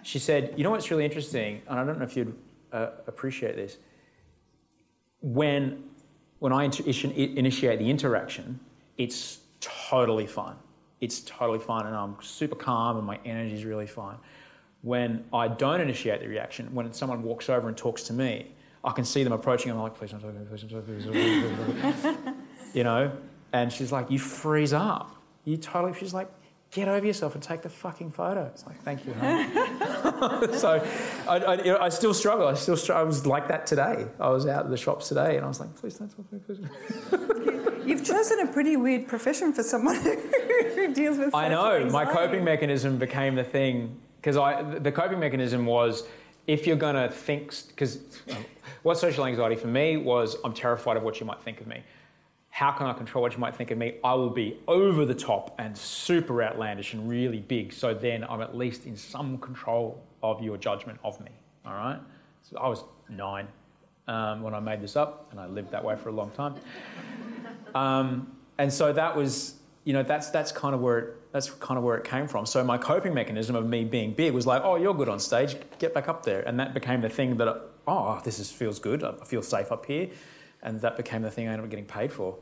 she 0.02 0.18
said, 0.18 0.52
"You 0.56 0.64
know 0.64 0.70
what's 0.70 0.90
really 0.90 1.04
interesting, 1.04 1.62
and 1.68 1.78
I 1.78 1.84
don't 1.84 1.98
know 1.98 2.04
if 2.04 2.16
you'd 2.16 2.34
uh, 2.72 2.88
appreciate 3.06 3.54
this. 3.54 3.78
When 5.20 5.84
when 6.40 6.52
I 6.52 6.64
initiate 6.64 7.78
the 7.78 7.88
interaction, 7.88 8.58
it's 8.98 9.38
totally 9.60 10.26
fine. 10.26 10.56
It's 11.04 11.20
totally 11.20 11.58
fine, 11.58 11.86
and 11.86 11.94
I'm 11.94 12.16
super 12.20 12.56
calm, 12.56 12.96
and 12.96 13.06
my 13.06 13.18
energy 13.24 13.54
is 13.54 13.64
really 13.64 13.86
fine." 13.86 14.16
when 14.84 15.24
I 15.32 15.48
don't 15.48 15.80
initiate 15.80 16.20
the 16.20 16.28
reaction, 16.28 16.72
when 16.74 16.92
someone 16.92 17.22
walks 17.22 17.48
over 17.48 17.68
and 17.68 17.76
talks 17.76 18.02
to 18.04 18.12
me, 18.12 18.52
I 18.84 18.92
can 18.92 19.06
see 19.06 19.24
them 19.24 19.32
approaching. 19.32 19.72
I'm 19.72 19.78
like, 19.78 19.94
please 19.94 20.10
don't 20.10 20.20
talk, 20.20 20.34
to 20.34 20.38
me, 20.38 20.46
please 20.46 20.60
don't 20.60 20.70
talk, 20.70 20.84
please 20.84 22.12
don't 22.12 22.36
you 22.74 22.84
know? 22.84 23.10
And 23.54 23.72
she's 23.72 23.90
like, 23.90 24.10
you 24.10 24.18
freeze 24.18 24.74
up. 24.74 25.16
You 25.46 25.56
totally, 25.56 25.98
she's 25.98 26.12
like, 26.12 26.28
get 26.70 26.86
over 26.86 27.06
yourself 27.06 27.34
and 27.34 27.42
take 27.42 27.62
the 27.62 27.70
fucking 27.70 28.10
photo. 28.10 28.44
It's 28.44 28.66
like, 28.66 28.78
thank 28.82 29.06
you. 29.06 29.14
so 30.58 30.86
I, 31.28 31.38
I, 31.38 31.54
you 31.62 31.72
know, 31.72 31.78
I, 31.78 31.88
still 31.88 32.12
struggle. 32.12 32.46
I 32.46 32.52
still 32.52 32.76
struggle. 32.76 33.04
I 33.04 33.06
was 33.06 33.26
like 33.26 33.48
that 33.48 33.66
today. 33.66 34.06
I 34.20 34.28
was 34.28 34.46
out 34.46 34.66
at 34.66 34.70
the 34.70 34.76
shops 34.76 35.08
today 35.08 35.36
and 35.36 35.46
I 35.46 35.48
was 35.48 35.60
like, 35.60 35.74
please 35.76 35.96
don't 35.96 36.14
talk 36.14 36.28
to 36.28 36.34
me, 36.34 36.40
please. 36.44 37.86
You've 37.86 38.04
chosen 38.04 38.40
a 38.40 38.46
pretty 38.46 38.76
weird 38.76 39.08
profession 39.08 39.52
for 39.54 39.62
someone 39.62 39.96
who 39.96 40.10
deals 40.94 41.18
with 41.18 41.34
I 41.34 41.48
know. 41.48 41.72
Anxiety. 41.72 41.92
My 41.92 42.04
coping 42.04 42.44
mechanism 42.44 42.98
became 42.98 43.34
the 43.34 43.44
thing 43.44 43.98
because 44.16 44.36
I 44.36 44.62
the 44.62 44.92
coping 44.92 45.20
mechanism 45.20 45.66
was 45.66 46.04
if 46.46 46.66
you're 46.66 46.76
going 46.76 46.96
to 46.96 47.08
think 47.08 47.54
because 47.68 47.98
what 48.82 48.98
social 48.98 49.26
anxiety 49.26 49.56
for 49.56 49.66
me 49.66 49.96
was 49.96 50.36
I'm 50.44 50.52
terrified 50.52 50.96
of 50.96 51.02
what 51.02 51.20
you 51.20 51.26
might 51.26 51.42
think 51.42 51.60
of 51.60 51.66
me. 51.66 51.82
How 52.50 52.70
can 52.70 52.86
I 52.86 52.92
control 52.92 53.22
what 53.22 53.32
you 53.32 53.38
might 53.38 53.56
think 53.56 53.72
of 53.72 53.78
me? 53.78 53.94
I 54.04 54.14
will 54.14 54.30
be 54.30 54.58
over 54.68 55.04
the 55.04 55.14
top 55.14 55.56
and 55.58 55.76
super 55.76 56.40
outlandish 56.40 56.94
and 56.94 57.08
really 57.08 57.40
big. 57.40 57.72
So 57.72 57.92
then 57.92 58.22
I'm 58.24 58.40
at 58.40 58.56
least 58.56 58.86
in 58.86 58.96
some 58.96 59.38
control 59.38 60.00
of 60.22 60.40
your 60.40 60.56
judgment 60.56 61.00
of 61.02 61.18
me. 61.20 61.32
All 61.66 61.74
right. 61.74 61.98
So 62.42 62.56
I 62.58 62.68
was 62.68 62.84
nine 63.08 63.48
um, 64.06 64.42
when 64.42 64.54
I 64.54 64.60
made 64.60 64.80
this 64.80 64.96
up, 64.96 65.28
and 65.30 65.40
I 65.40 65.46
lived 65.46 65.70
that 65.72 65.82
way 65.82 65.96
for 65.96 66.10
a 66.10 66.12
long 66.12 66.30
time. 66.30 66.54
Um, 67.74 68.30
and 68.58 68.72
so 68.72 68.92
that 68.92 69.16
was, 69.16 69.54
you 69.84 69.92
know, 69.92 70.02
that's 70.02 70.30
that's 70.30 70.50
kind 70.52 70.74
of 70.74 70.80
where 70.80 70.98
it, 70.98 71.32
that's 71.32 71.50
kind 71.50 71.76
of 71.78 71.84
where 71.84 71.96
it 71.96 72.04
came 72.04 72.26
from. 72.26 72.46
So 72.46 72.64
my 72.64 72.78
coping 72.78 73.14
mechanism 73.14 73.54
of 73.56 73.66
me 73.66 73.84
being 73.84 74.12
big 74.12 74.32
was 74.32 74.46
like, 74.46 74.62
oh, 74.64 74.76
you're 74.76 74.94
good 74.94 75.08
on 75.08 75.20
stage, 75.20 75.56
get 75.78 75.92
back 75.94 76.08
up 76.08 76.24
there, 76.24 76.40
and 76.42 76.58
that 76.60 76.74
became 76.74 77.00
the 77.02 77.08
thing 77.08 77.36
that, 77.36 77.48
oh, 77.86 78.20
this 78.24 78.38
is, 78.38 78.50
feels 78.50 78.78
good, 78.78 79.02
I 79.04 79.12
feel 79.24 79.42
safe 79.42 79.70
up 79.70 79.84
here, 79.86 80.08
and 80.62 80.80
that 80.80 80.96
became 80.96 81.22
the 81.22 81.30
thing 81.30 81.48
I 81.48 81.52
ended 81.52 81.64
up 81.64 81.70
getting 81.70 81.84
paid 81.86 82.12
for. 82.12 82.38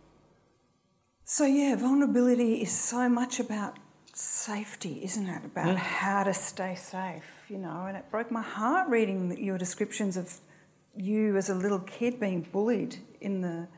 So, 1.24 1.44
yeah, 1.46 1.76
vulnerability 1.76 2.62
is 2.62 2.72
so 2.72 3.08
much 3.08 3.40
about 3.40 3.78
safety, 4.12 5.00
isn't 5.04 5.26
it? 5.28 5.44
About 5.44 5.68
Yeah. 5.68 5.76
how 5.76 6.22
to 6.24 6.34
stay 6.34 6.74
safe, 6.74 7.44
you 7.48 7.58
know. 7.58 7.86
And 7.86 7.96
it 7.96 8.04
broke 8.10 8.30
my 8.30 8.42
heart 8.42 8.88
reading 8.88 9.42
your 9.42 9.56
descriptions 9.58 10.16
of 10.16 10.34
you 10.96 11.36
as 11.36 11.48
a 11.48 11.54
little 11.54 11.78
kid 11.80 12.20
being 12.20 12.42
bullied 12.52 12.96
in 13.20 13.40
the 13.40 13.68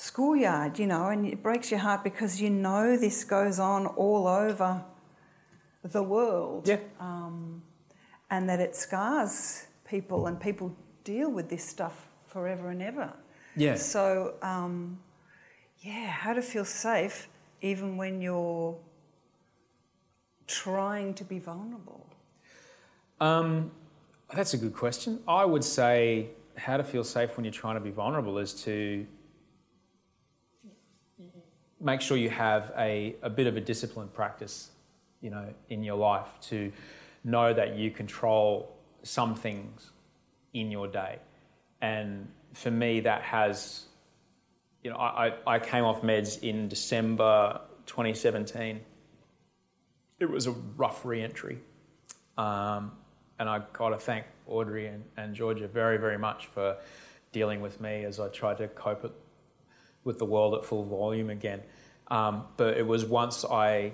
schoolyard, 0.00 0.78
you 0.78 0.86
know, 0.86 1.08
and 1.08 1.26
it 1.26 1.42
breaks 1.42 1.70
your 1.70 1.80
heart 1.80 2.02
because 2.02 2.40
you 2.40 2.48
know 2.48 2.96
this 2.96 3.22
goes 3.22 3.58
on 3.58 3.86
all 3.86 4.26
over 4.26 4.82
the 5.82 6.02
world. 6.02 6.66
Yeah. 6.66 6.78
Um, 6.98 7.62
and 8.30 8.48
that 8.48 8.60
it 8.60 8.74
scars 8.74 9.66
people 9.84 10.26
and 10.26 10.40
people 10.40 10.74
deal 11.04 11.30
with 11.30 11.50
this 11.50 11.62
stuff 11.62 12.08
forever 12.28 12.70
and 12.70 12.80
ever. 12.82 13.12
Yeah. 13.56 13.74
So, 13.74 14.36
um, 14.40 14.98
yeah, 15.80 16.06
how 16.06 16.32
to 16.32 16.40
feel 16.40 16.64
safe 16.64 17.28
even 17.60 17.98
when 17.98 18.22
you're 18.22 18.78
trying 20.46 21.12
to 21.14 21.24
be 21.24 21.38
vulnerable. 21.38 22.06
Um, 23.20 23.70
that's 24.34 24.54
a 24.54 24.56
good 24.56 24.74
question. 24.74 25.20
I 25.28 25.44
would 25.44 25.64
say 25.64 26.30
how 26.56 26.78
to 26.78 26.84
feel 26.84 27.04
safe 27.04 27.36
when 27.36 27.44
you're 27.44 27.52
trying 27.52 27.74
to 27.74 27.80
be 27.80 27.90
vulnerable 27.90 28.38
is 28.38 28.54
to 28.64 29.06
make 31.80 32.00
sure 32.00 32.16
you 32.16 32.30
have 32.30 32.72
a, 32.76 33.16
a 33.22 33.30
bit 33.30 33.46
of 33.46 33.56
a 33.56 33.60
disciplined 33.60 34.12
practice, 34.12 34.70
you 35.20 35.30
know, 35.30 35.46
in 35.68 35.82
your 35.82 35.96
life 35.96 36.28
to 36.42 36.72
know 37.24 37.52
that 37.52 37.76
you 37.76 37.90
control 37.90 38.76
some 39.02 39.34
things 39.34 39.90
in 40.52 40.70
your 40.70 40.86
day. 40.86 41.18
And 41.80 42.28
for 42.52 42.70
me, 42.70 43.00
that 43.00 43.22
has, 43.22 43.84
you 44.82 44.90
know, 44.90 44.96
I, 44.96 45.34
I 45.46 45.58
came 45.58 45.84
off 45.84 46.02
meds 46.02 46.42
in 46.42 46.68
December 46.68 47.60
2017. 47.86 48.80
It 50.18 50.28
was 50.28 50.46
a 50.46 50.52
rough 50.76 51.04
re-entry. 51.04 51.58
Um, 52.36 52.92
and 53.38 53.48
I 53.48 53.62
got 53.72 53.90
to 53.90 53.98
thank 53.98 54.26
Audrey 54.46 54.86
and, 54.86 55.02
and 55.16 55.34
Georgia 55.34 55.66
very, 55.66 55.96
very 55.96 56.18
much 56.18 56.46
for 56.48 56.76
dealing 57.32 57.60
with 57.60 57.80
me 57.80 58.04
as 58.04 58.20
I 58.20 58.28
tried 58.28 58.58
to 58.58 58.68
cope 58.68 59.04
with 60.04 60.18
the 60.18 60.24
world 60.24 60.54
at 60.54 60.64
full 60.64 60.84
volume 60.84 61.30
again. 61.30 61.60
Um, 62.08 62.44
but 62.56 62.76
it 62.76 62.86
was 62.86 63.04
once 63.04 63.44
I 63.44 63.92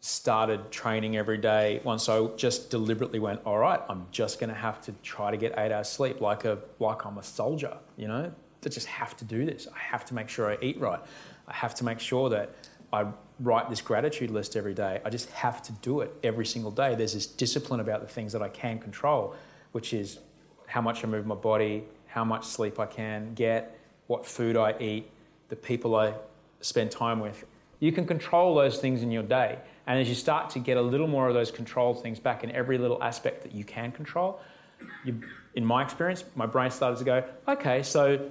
started 0.00 0.70
training 0.70 1.16
every 1.16 1.38
day, 1.38 1.80
once 1.82 2.08
I 2.08 2.26
just 2.36 2.70
deliberately 2.70 3.18
went, 3.18 3.40
all 3.44 3.58
right, 3.58 3.80
I'm 3.88 4.06
just 4.10 4.38
going 4.38 4.50
to 4.50 4.56
have 4.56 4.80
to 4.82 4.92
try 5.02 5.30
to 5.30 5.36
get 5.36 5.54
eight 5.56 5.72
hours 5.72 5.88
sleep 5.88 6.20
like 6.20 6.44
a 6.44 6.58
like 6.78 7.04
I'm 7.04 7.18
a 7.18 7.22
soldier, 7.22 7.76
you 7.96 8.08
know. 8.08 8.32
I 8.64 8.68
just 8.68 8.86
have 8.88 9.16
to 9.18 9.24
do 9.24 9.46
this. 9.46 9.68
I 9.72 9.78
have 9.78 10.04
to 10.06 10.14
make 10.14 10.28
sure 10.28 10.50
I 10.50 10.58
eat 10.60 10.80
right. 10.80 11.00
I 11.46 11.52
have 11.52 11.74
to 11.76 11.84
make 11.84 12.00
sure 12.00 12.28
that 12.30 12.54
I 12.92 13.06
write 13.40 13.70
this 13.70 13.80
gratitude 13.80 14.30
list 14.30 14.56
every 14.56 14.74
day. 14.74 15.00
I 15.04 15.10
just 15.10 15.30
have 15.30 15.62
to 15.62 15.72
do 15.72 16.00
it 16.00 16.12
every 16.22 16.46
single 16.46 16.72
day. 16.72 16.94
There's 16.94 17.14
this 17.14 17.26
discipline 17.26 17.80
about 17.80 18.00
the 18.00 18.08
things 18.08 18.32
that 18.32 18.42
I 18.42 18.48
can 18.48 18.78
control, 18.78 19.34
which 19.72 19.92
is 19.92 20.18
how 20.66 20.80
much 20.80 21.04
I 21.04 21.06
move 21.06 21.26
my 21.26 21.34
body, 21.34 21.84
how 22.06 22.24
much 22.24 22.44
sleep 22.44 22.80
I 22.80 22.86
can 22.86 23.34
get, 23.34 23.78
what 24.08 24.26
food 24.26 24.56
I 24.56 24.74
eat, 24.80 25.10
the 25.48 25.56
people 25.56 25.96
I 25.96 26.14
spend 26.60 26.90
time 26.90 27.20
with. 27.20 27.44
You 27.80 27.92
can 27.92 28.06
control 28.06 28.54
those 28.54 28.78
things 28.78 29.02
in 29.02 29.10
your 29.10 29.22
day. 29.22 29.58
And 29.86 30.00
as 30.00 30.08
you 30.08 30.14
start 30.14 30.50
to 30.50 30.58
get 30.58 30.76
a 30.76 30.82
little 30.82 31.06
more 31.06 31.28
of 31.28 31.34
those 31.34 31.50
controlled 31.50 32.02
things 32.02 32.18
back 32.18 32.42
in 32.42 32.50
every 32.50 32.78
little 32.78 33.02
aspect 33.02 33.42
that 33.42 33.54
you 33.54 33.64
can 33.64 33.92
control, 33.92 34.40
you, 35.04 35.20
in 35.54 35.64
my 35.64 35.82
experience, 35.82 36.24
my 36.34 36.46
brain 36.46 36.70
started 36.70 36.98
to 36.98 37.04
go, 37.04 37.24
okay, 37.48 37.82
so 37.82 38.30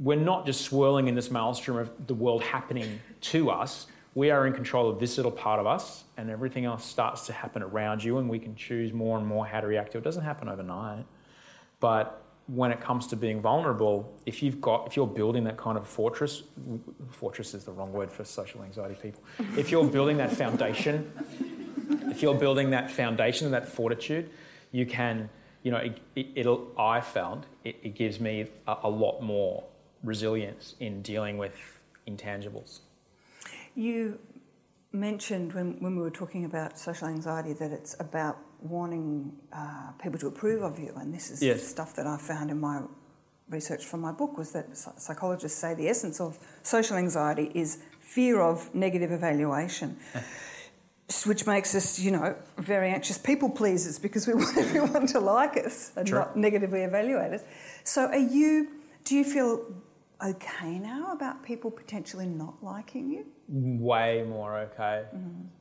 we're 0.00 0.16
not 0.16 0.46
just 0.46 0.62
swirling 0.62 1.08
in 1.08 1.14
this 1.14 1.30
maelstrom 1.30 1.76
of 1.76 1.90
the 2.06 2.14
world 2.14 2.42
happening 2.42 3.00
to 3.20 3.50
us. 3.50 3.86
We 4.14 4.30
are 4.30 4.46
in 4.46 4.52
control 4.52 4.88
of 4.88 4.98
this 4.98 5.16
little 5.16 5.32
part 5.32 5.60
of 5.60 5.66
us, 5.66 6.04
and 6.16 6.30
everything 6.30 6.64
else 6.64 6.84
starts 6.84 7.26
to 7.26 7.32
happen 7.32 7.62
around 7.62 8.02
you, 8.02 8.18
and 8.18 8.28
we 8.28 8.38
can 8.38 8.54
choose 8.54 8.92
more 8.92 9.18
and 9.18 9.26
more 9.26 9.44
how 9.44 9.60
to 9.60 9.66
react 9.66 9.92
to 9.92 9.98
it. 9.98 10.00
It 10.00 10.04
doesn't 10.04 10.22
happen 10.22 10.48
overnight. 10.48 11.04
But 11.80 12.23
when 12.46 12.70
it 12.70 12.80
comes 12.80 13.06
to 13.06 13.16
being 13.16 13.40
vulnerable, 13.40 14.12
if 14.26 14.42
you've 14.42 14.60
got, 14.60 14.86
if 14.86 14.96
you're 14.96 15.06
building 15.06 15.44
that 15.44 15.56
kind 15.56 15.78
of 15.78 15.86
fortress, 15.86 16.42
fortress 17.10 17.54
is 17.54 17.64
the 17.64 17.72
wrong 17.72 17.92
word 17.92 18.12
for 18.12 18.24
social 18.24 18.62
anxiety 18.62 18.96
people. 19.00 19.22
If 19.56 19.70
you're 19.70 19.86
building 19.86 20.18
that 20.18 20.30
foundation, 20.30 21.10
if 22.10 22.20
you're 22.22 22.34
building 22.34 22.70
that 22.70 22.90
foundation, 22.90 23.46
and 23.46 23.54
that 23.54 23.68
fortitude, 23.68 24.30
you 24.72 24.84
can, 24.84 25.30
you 25.62 25.70
know, 25.70 25.78
it, 25.78 25.98
it, 26.14 26.26
it'll. 26.34 26.70
I 26.78 27.00
found 27.00 27.46
it, 27.64 27.76
it 27.82 27.94
gives 27.94 28.20
me 28.20 28.46
a, 28.66 28.76
a 28.82 28.90
lot 28.90 29.22
more 29.22 29.64
resilience 30.02 30.74
in 30.80 31.00
dealing 31.00 31.38
with 31.38 31.54
intangibles. 32.06 32.80
You 33.74 34.18
mentioned 34.92 35.52
when, 35.54 35.80
when 35.80 35.96
we 35.96 36.02
were 36.02 36.10
talking 36.10 36.44
about 36.44 36.78
social 36.78 37.08
anxiety 37.08 37.52
that 37.54 37.72
it's 37.72 37.96
about 37.98 38.38
wanting 38.64 39.32
uh, 39.52 39.92
people 40.02 40.18
to 40.20 40.26
approve 40.26 40.62
of 40.62 40.78
you, 40.78 40.92
and 40.96 41.12
this 41.14 41.30
is 41.30 41.42
Yes. 41.42 41.66
stuff 41.66 41.94
that 41.96 42.06
I 42.06 42.16
found 42.16 42.50
in 42.50 42.60
my 42.60 42.82
research 43.48 43.84
for 43.84 43.98
my 43.98 44.10
book 44.10 44.38
was 44.38 44.52
that 44.52 44.66
psychologists 44.76 45.58
say 45.58 45.74
the 45.74 45.88
essence 45.88 46.20
of 46.20 46.38
social 46.62 46.96
anxiety 46.96 47.50
is 47.54 47.78
fear 48.00 48.40
of 48.40 48.74
negative 48.74 49.12
evaluation. 49.12 49.96
Which 51.26 51.46
makes 51.46 51.74
us, 51.74 51.98
you 52.00 52.10
know, 52.10 52.34
very 52.56 52.88
anxious 52.88 53.18
people 53.18 53.50
pleasers 53.50 53.98
because 53.98 54.26
we 54.26 54.32
want 54.42 54.56
everyone 54.56 55.06
to 55.08 55.20
like 55.20 55.58
us 55.58 55.92
and 55.96 56.08
True. 56.08 56.20
not 56.20 56.34
negatively 56.36 56.80
evaluate 56.82 57.34
us. 57.34 57.42
So, 57.84 58.06
are 58.06 58.16
you? 58.16 58.68
Do 59.04 59.14
you 59.14 59.22
feel 59.24 59.70
okay 60.24 60.78
now 60.78 61.12
about 61.12 61.42
people 61.44 61.70
potentially 61.70 62.26
not 62.26 62.64
liking 62.64 63.10
you? 63.10 63.26
way 63.46 64.24
more 64.26 64.56
okay, 64.60 65.04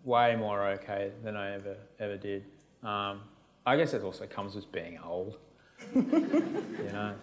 way 0.06 0.38
more 0.38 0.66
okay 0.70 1.12
than 1.26 1.36
I 1.36 1.56
ever 1.56 1.76
ever 2.00 2.16
did. 2.16 2.46
Um, 2.84 3.22
I 3.66 3.78
guess 3.78 3.94
it 3.94 4.04
also 4.04 4.26
comes 4.26 4.56
with 4.56 4.72
being 4.72 5.00
old. 5.04 5.38
you 5.96 6.02
know, 6.02 7.14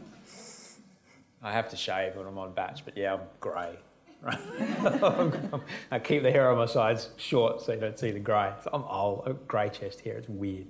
I 1.42 1.52
have 1.52 1.68
to 1.70 1.76
shave 1.76 2.16
when 2.16 2.26
I'm 2.26 2.38
on 2.38 2.52
batch, 2.52 2.84
but 2.84 2.96
yeah, 2.96 3.14
I'm 3.14 3.20
grey. 3.40 3.76
Right? 4.22 4.38
I 5.90 5.98
keep 5.98 6.22
the 6.22 6.30
hair 6.30 6.50
on 6.50 6.58
my 6.58 6.66
sides 6.66 7.10
short 7.16 7.62
so 7.62 7.72
you 7.72 7.80
don't 7.80 7.98
see 7.98 8.10
the 8.10 8.20
grey. 8.20 8.52
So 8.62 8.70
I'm 8.72 8.84
old, 8.84 9.46
grey 9.48 9.70
chest 9.70 10.00
hair. 10.00 10.18
It's 10.18 10.28
weird. 10.28 10.66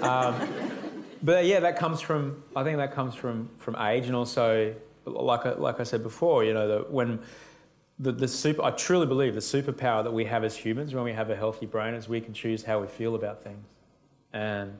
Um, 0.00 0.34
but 1.22 1.44
yeah, 1.44 1.60
that 1.60 1.76
comes 1.76 2.00
from 2.00 2.42
I 2.54 2.64
think 2.64 2.78
that 2.78 2.94
comes 2.94 3.14
from 3.14 3.50
from 3.56 3.76
age 3.76 4.06
and 4.06 4.16
also 4.16 4.74
like 5.04 5.44
I, 5.46 5.52
like 5.52 5.80
I 5.80 5.84
said 5.84 6.02
before, 6.02 6.44
you 6.44 6.54
know, 6.54 6.86
when 6.88 7.20
the, 7.98 8.12
the 8.12 8.28
super, 8.28 8.62
I 8.62 8.70
truly 8.72 9.06
believe 9.06 9.34
the 9.34 9.40
superpower 9.40 10.02
that 10.04 10.12
we 10.12 10.24
have 10.24 10.44
as 10.44 10.56
humans 10.56 10.94
when 10.94 11.04
we 11.04 11.12
have 11.12 11.30
a 11.30 11.36
healthy 11.36 11.66
brain 11.66 11.94
is 11.94 12.08
we 12.08 12.20
can 12.20 12.34
choose 12.34 12.64
how 12.64 12.80
we 12.80 12.86
feel 12.86 13.14
about 13.14 13.42
things. 13.42 13.66
And 14.32 14.78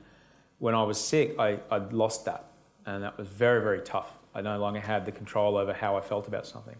when 0.59 0.75
I 0.75 0.83
was 0.83 0.99
sick, 0.99 1.35
I, 1.39 1.59
I 1.69 1.77
lost 1.77 2.25
that. 2.25 2.45
And 2.85 3.03
that 3.03 3.17
was 3.17 3.27
very, 3.27 3.61
very 3.61 3.81
tough. 3.81 4.17
I 4.33 4.41
no 4.41 4.57
longer 4.59 4.79
had 4.79 5.05
the 5.05 5.11
control 5.11 5.57
over 5.57 5.73
how 5.73 5.97
I 5.97 6.01
felt 6.01 6.27
about 6.27 6.45
something. 6.45 6.75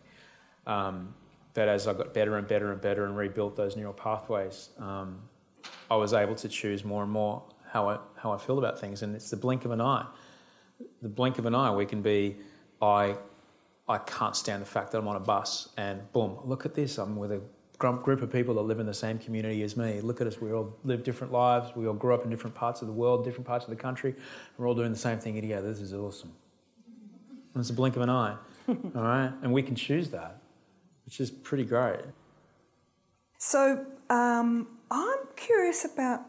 Um, 0.65 1.13
but 1.53 1.67
as 1.67 1.87
I 1.87 1.93
got 1.93 2.13
better 2.13 2.37
and 2.37 2.47
better 2.47 2.71
and 2.71 2.79
better 2.79 3.05
and 3.05 3.17
rebuilt 3.17 3.55
those 3.55 3.75
neural 3.75 3.93
pathways, 3.93 4.69
um, 4.77 5.19
I 5.89 5.95
was 5.95 6.13
able 6.13 6.35
to 6.35 6.47
choose 6.47 6.83
more 6.85 7.03
and 7.03 7.11
more 7.11 7.43
how 7.69 7.89
I, 7.89 7.97
how 8.15 8.31
I 8.31 8.37
feel 8.37 8.57
about 8.59 8.79
things. 8.79 9.01
And 9.01 9.15
it's 9.15 9.29
the 9.29 9.37
blink 9.37 9.65
of 9.65 9.71
an 9.71 9.81
eye. 9.81 10.05
The 11.01 11.09
blink 11.09 11.39
of 11.39 11.45
an 11.45 11.55
eye, 11.55 11.71
we 11.71 11.85
can 11.85 12.01
be, 12.01 12.37
I 12.81 13.17
I 13.89 13.97
can't 13.99 14.35
stand 14.35 14.61
the 14.61 14.65
fact 14.65 14.91
that 14.91 14.97
I'm 14.97 15.07
on 15.07 15.15
a 15.15 15.21
bus 15.21 15.69
and 15.77 16.11
boom, 16.11 16.39
look 16.43 16.65
at 16.65 16.75
this. 16.75 16.97
I'm 16.97 17.15
with 17.15 17.31
a 17.31 17.41
group 17.77 18.21
of 18.21 18.31
people 18.31 18.55
that 18.55 18.61
live 18.61 18.79
in 18.79 18.85
the 18.85 18.93
same 18.93 19.19
community 19.19 19.61
as 19.63 19.77
me. 19.77 20.01
Look 20.01 20.21
at 20.21 20.27
us. 20.27 20.41
We 20.41 20.51
all 20.51 20.75
live 20.83 21.03
different 21.03 21.31
lives. 21.31 21.75
We 21.75 21.87
all 21.87 21.93
grew 21.93 22.13
up 22.13 22.23
in 22.23 22.29
different 22.29 22.55
parts 22.55 22.81
of 22.81 22.87
the 22.87 22.93
world, 22.93 23.23
different 23.23 23.45
parts 23.45 23.65
of 23.65 23.69
the 23.69 23.75
country. 23.75 24.15
We're 24.57 24.67
all 24.67 24.75
doing 24.75 24.91
the 24.91 24.97
same 24.97 25.19
thing 25.19 25.39
together. 25.39 25.69
This 25.69 25.81
is 25.81 25.93
awesome. 25.93 26.31
And 27.53 27.61
it's 27.61 27.69
a 27.69 27.73
blink 27.73 27.95
of 27.95 28.01
an 28.01 28.09
eye. 28.09 28.35
all 28.67 28.75
right? 28.95 29.31
And 29.41 29.53
we 29.53 29.61
can 29.61 29.75
choose 29.75 30.09
that, 30.09 30.41
which 31.05 31.19
is 31.19 31.29
pretty 31.29 31.63
great. 31.63 32.01
So 33.37 33.85
um, 34.09 34.67
I'm 34.89 35.19
curious 35.35 35.85
about 35.85 36.21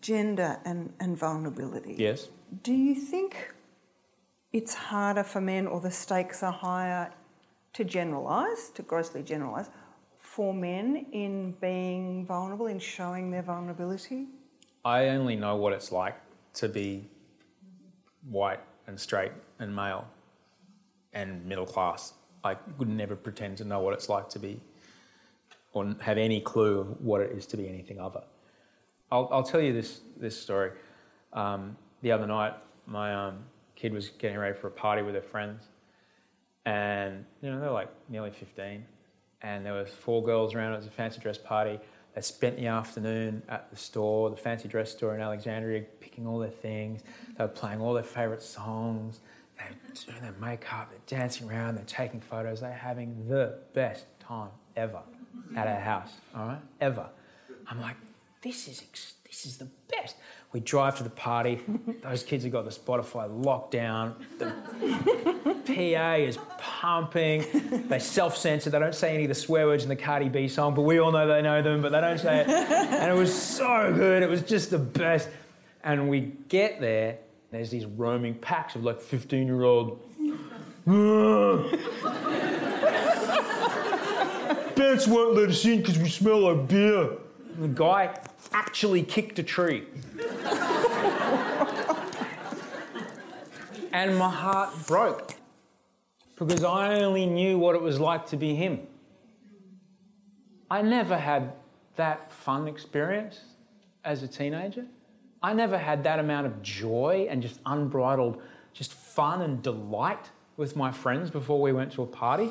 gender 0.00 0.58
and, 0.64 0.92
and 1.00 1.16
vulnerability. 1.16 1.94
Yes? 1.98 2.28
Do 2.62 2.72
you 2.72 2.94
think 2.94 3.52
it's 4.52 4.74
harder 4.74 5.22
for 5.22 5.40
men 5.40 5.66
or 5.66 5.80
the 5.80 5.90
stakes 5.90 6.42
are 6.42 6.52
higher 6.52 7.12
to 7.74 7.84
generalise, 7.84 8.70
to 8.70 8.82
grossly 8.82 9.22
generalise, 9.22 9.68
for 10.38 10.54
men 10.54 11.04
in 11.10 11.50
being 11.60 12.24
vulnerable, 12.24 12.68
in 12.68 12.78
showing 12.78 13.28
their 13.28 13.42
vulnerability? 13.42 14.28
I 14.84 15.08
only 15.08 15.34
know 15.34 15.56
what 15.56 15.72
it's 15.72 15.90
like 15.90 16.14
to 16.54 16.68
be 16.68 17.08
white 18.30 18.60
and 18.86 19.00
straight 19.00 19.32
and 19.58 19.74
male 19.74 20.06
and 21.12 21.44
middle 21.44 21.66
class. 21.66 22.12
I 22.44 22.56
would 22.78 22.88
never 22.88 23.16
pretend 23.16 23.56
to 23.56 23.64
know 23.64 23.80
what 23.80 23.94
it's 23.94 24.08
like 24.08 24.28
to 24.28 24.38
be 24.38 24.60
or 25.72 25.96
have 25.98 26.18
any 26.18 26.40
clue 26.40 26.78
of 26.78 27.00
what 27.00 27.20
it 27.20 27.32
is 27.32 27.44
to 27.46 27.56
be 27.56 27.68
anything 27.68 27.98
other. 27.98 28.22
I'll, 29.10 29.28
I'll 29.32 29.42
tell 29.42 29.60
you 29.60 29.72
this, 29.72 30.02
this 30.16 30.40
story. 30.40 30.70
Um, 31.32 31.76
the 32.02 32.12
other 32.12 32.28
night, 32.28 32.54
my 32.86 33.12
um, 33.12 33.38
kid 33.74 33.92
was 33.92 34.10
getting 34.10 34.38
ready 34.38 34.56
for 34.56 34.68
a 34.68 34.70
party 34.70 35.02
with 35.02 35.16
her 35.16 35.20
friends, 35.20 35.64
and 36.64 37.24
you 37.42 37.50
know 37.50 37.58
they're 37.58 37.72
like 37.72 37.88
nearly 38.08 38.30
15, 38.30 38.84
and 39.42 39.64
there 39.64 39.72
were 39.72 39.86
four 39.86 40.22
girls 40.22 40.54
around. 40.54 40.72
It 40.74 40.76
was 40.76 40.86
a 40.86 40.90
fancy 40.90 41.20
dress 41.20 41.38
party. 41.38 41.78
They 42.14 42.20
spent 42.20 42.56
the 42.56 42.66
afternoon 42.66 43.42
at 43.48 43.70
the 43.70 43.76
store, 43.76 44.30
the 44.30 44.36
fancy 44.36 44.68
dress 44.68 44.90
store 44.90 45.14
in 45.14 45.20
Alexandria, 45.20 45.82
picking 46.00 46.26
all 46.26 46.38
their 46.38 46.50
things. 46.50 47.02
They 47.36 47.44
were 47.44 47.48
playing 47.48 47.80
all 47.80 47.94
their 47.94 48.02
favourite 48.02 48.42
songs. 48.42 49.20
They're 49.56 49.68
doing 50.06 50.22
their 50.22 50.40
makeup, 50.40 50.90
they're 50.90 51.18
dancing 51.18 51.48
around, 51.48 51.74
they're 51.76 51.84
taking 51.84 52.20
photos. 52.20 52.60
They're 52.60 52.72
having 52.72 53.28
the 53.28 53.58
best 53.74 54.06
time 54.20 54.50
ever 54.76 55.00
at 55.56 55.66
our 55.66 55.80
house, 55.80 56.12
all 56.34 56.46
right? 56.46 56.60
Ever. 56.80 57.08
I'm 57.68 57.80
like, 57.80 57.96
this 58.42 58.68
is, 58.68 58.82
ex- 58.82 59.14
this 59.24 59.46
is 59.46 59.56
the 59.56 59.68
best. 59.88 60.16
We 60.52 60.60
drive 60.60 60.96
to 60.96 61.04
the 61.04 61.10
party. 61.10 61.60
Those 62.02 62.22
kids 62.22 62.44
have 62.44 62.52
got 62.52 62.64
the 62.64 62.70
Spotify 62.70 63.28
lockdown. 63.28 64.14
The 64.38 64.54
PA 65.66 66.14
is 66.14 66.38
pumping. 66.56 67.44
They 67.88 67.98
self 67.98 68.36
censor. 68.36 68.70
They 68.70 68.78
don't 68.78 68.94
say 68.94 69.14
any 69.14 69.24
of 69.24 69.28
the 69.28 69.34
swear 69.34 69.66
words 69.66 69.82
in 69.82 69.90
the 69.90 69.96
Cardi 69.96 70.30
B 70.30 70.48
song, 70.48 70.74
but 70.74 70.82
we 70.82 70.98
all 70.98 71.12
know 71.12 71.26
they 71.26 71.42
know 71.42 71.60
them, 71.60 71.82
but 71.82 71.92
they 71.92 72.00
don't 72.00 72.18
say 72.18 72.40
it. 72.40 72.48
And 72.98 73.10
it 73.12 73.14
was 73.14 73.34
so 73.34 73.92
good. 73.94 74.22
It 74.22 74.28
was 74.28 74.42
just 74.42 74.70
the 74.70 74.78
best. 74.78 75.28
And 75.84 76.08
we 76.08 76.32
get 76.48 76.80
there, 76.80 77.18
there's 77.50 77.70
these 77.70 77.84
roaming 77.84 78.34
packs 78.34 78.74
of 78.74 78.84
like 78.84 79.00
15 79.00 79.46
year 79.46 79.62
old. 79.64 80.00
Parents 84.74 85.06
won't 85.06 85.36
let 85.36 85.50
us 85.50 85.64
in 85.66 85.78
because 85.78 85.98
we 85.98 86.08
smell 86.08 86.40
like 86.40 86.68
beer. 86.68 87.10
The 87.58 87.68
guy 87.68 88.14
actually 88.52 89.02
kicked 89.02 89.38
a 89.38 89.42
tree. 89.42 89.84
and 93.92 94.16
my 94.16 94.30
heart 94.30 94.70
broke 94.86 95.34
because 96.38 96.62
I 96.64 97.00
only 97.00 97.26
knew 97.26 97.58
what 97.58 97.74
it 97.74 97.82
was 97.82 97.98
like 97.98 98.26
to 98.28 98.36
be 98.36 98.54
him. 98.54 98.80
I 100.70 100.82
never 100.82 101.16
had 101.16 101.52
that 101.96 102.32
fun 102.32 102.68
experience 102.68 103.40
as 104.04 104.22
a 104.22 104.28
teenager. 104.28 104.86
I 105.42 105.52
never 105.52 105.78
had 105.78 106.04
that 106.04 106.18
amount 106.18 106.46
of 106.46 106.62
joy 106.62 107.26
and 107.30 107.42
just 107.42 107.60
unbridled, 107.66 108.40
just 108.72 108.92
fun 108.92 109.42
and 109.42 109.62
delight 109.62 110.30
with 110.56 110.76
my 110.76 110.90
friends 110.90 111.30
before 111.30 111.60
we 111.60 111.72
went 111.72 111.92
to 111.92 112.02
a 112.02 112.06
party. 112.06 112.50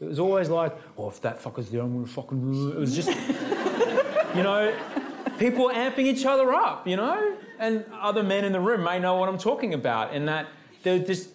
It 0.00 0.06
was 0.06 0.18
always 0.18 0.48
like, 0.48 0.76
oh, 0.98 1.08
if 1.08 1.20
that 1.22 1.42
fucker's 1.42 1.70
there, 1.70 1.80
I'm 1.82 1.94
gonna 1.94 2.06
fucking. 2.06 2.72
It 2.72 2.78
was 2.78 2.94
just, 2.94 3.08
you 4.36 4.42
know, 4.42 4.74
people 5.38 5.70
amping 5.70 6.04
each 6.04 6.24
other 6.24 6.52
up, 6.52 6.86
you 6.86 6.96
know? 6.96 7.36
And 7.58 7.84
other 8.00 8.22
men 8.22 8.44
in 8.44 8.52
the 8.52 8.60
room 8.60 8.82
may 8.82 8.98
know 8.98 9.16
what 9.16 9.28
I'm 9.28 9.38
talking 9.38 9.74
about. 9.74 10.12
And 10.12 10.28
that 10.28 10.48
they're 10.82 10.98
just, 10.98 11.30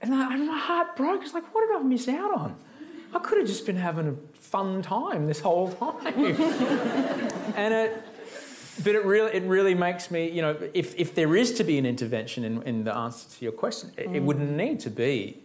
and 0.00 0.14
I, 0.14 0.36
my 0.36 0.58
heart 0.58 0.96
broke. 0.96 1.22
It's 1.22 1.34
like, 1.34 1.54
what 1.54 1.66
did 1.66 1.76
I 1.76 1.82
miss 1.82 2.08
out 2.08 2.34
on? 2.34 2.56
I 3.14 3.18
could 3.18 3.38
have 3.38 3.46
just 3.46 3.66
been 3.66 3.76
having 3.76 4.08
a 4.08 4.36
fun 4.36 4.82
time 4.82 5.26
this 5.26 5.40
whole 5.40 5.72
time. 5.72 6.06
and 7.56 7.74
it, 7.74 8.02
but 8.84 8.94
it 8.94 9.04
really, 9.04 9.32
it 9.32 9.42
really 9.44 9.74
makes 9.74 10.10
me, 10.10 10.30
you 10.30 10.42
know, 10.42 10.56
if, 10.74 10.94
if 10.96 11.14
there 11.14 11.34
is 11.34 11.52
to 11.54 11.64
be 11.64 11.78
an 11.78 11.86
intervention 11.86 12.44
in, 12.44 12.62
in 12.62 12.84
the 12.84 12.94
answer 12.94 13.28
to 13.38 13.44
your 13.44 13.52
question, 13.52 13.90
it, 13.96 14.10
it 14.16 14.22
wouldn't 14.22 14.50
mm. 14.50 14.56
need 14.56 14.80
to 14.80 14.90
be 14.90 15.42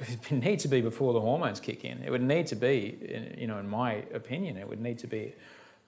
it 0.00 0.30
would 0.30 0.42
need 0.42 0.58
to 0.60 0.68
be 0.68 0.80
before 0.80 1.12
the 1.12 1.20
hormones 1.20 1.60
kick 1.60 1.84
in. 1.84 2.02
It 2.02 2.10
would 2.10 2.22
need 2.22 2.46
to 2.46 2.56
be, 2.56 3.34
you 3.36 3.46
know, 3.46 3.58
in 3.58 3.68
my 3.68 3.96
opinion, 4.14 4.56
it 4.56 4.66
would 4.66 4.80
need 4.80 4.98
to 5.00 5.06
be 5.06 5.34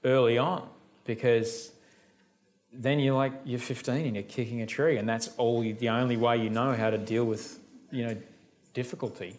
early 0.04 0.36
on 0.36 0.68
because 1.04 1.73
then 2.73 2.99
you're 2.99 3.16
like 3.16 3.32
you're 3.44 3.59
15 3.59 4.06
and 4.06 4.14
you're 4.14 4.23
kicking 4.25 4.62
a 4.62 4.66
tree, 4.66 4.97
and 4.97 5.09
that's 5.09 5.28
all 5.37 5.62
you, 5.62 5.75
the 5.75 5.88
only 5.88 6.16
way 6.16 6.37
you 6.38 6.50
know 6.50 6.75
how 6.75 6.90
to 6.90 6.99
deal 6.99 7.25
with, 7.25 7.59
you 7.90 8.06
know, 8.06 8.16
difficulty. 8.75 9.37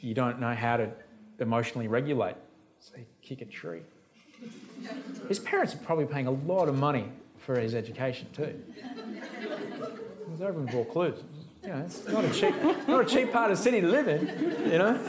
You 0.00 0.14
don't 0.14 0.40
know 0.40 0.54
how 0.54 0.76
to 0.76 0.90
emotionally 1.38 1.88
regulate, 1.88 2.36
so 2.80 2.94
you 2.96 3.06
kick 3.22 3.40
a 3.40 3.46
tree. 3.46 3.82
His 5.28 5.38
parents 5.38 5.74
are 5.74 5.78
probably 5.78 6.06
paying 6.06 6.26
a 6.26 6.32
lot 6.32 6.68
of 6.68 6.76
money 6.76 7.10
for 7.38 7.58
his 7.58 7.74
education 7.74 8.26
too. 8.32 8.60
He 8.74 10.30
was 10.30 10.40
over 10.40 10.60
in 10.60 10.66
Vaucluse 10.68 11.22
you 11.64 11.70
know, 11.70 11.82
it's 11.86 12.06
not 12.06 12.24
a 12.24 12.30
cheap, 12.30 12.54
not 12.86 13.00
a 13.00 13.04
cheap 13.06 13.32
part 13.32 13.50
of 13.50 13.56
the 13.56 13.62
city 13.62 13.80
to 13.80 13.88
live 13.88 14.06
in, 14.06 14.70
you 14.70 14.78
know. 14.78 15.00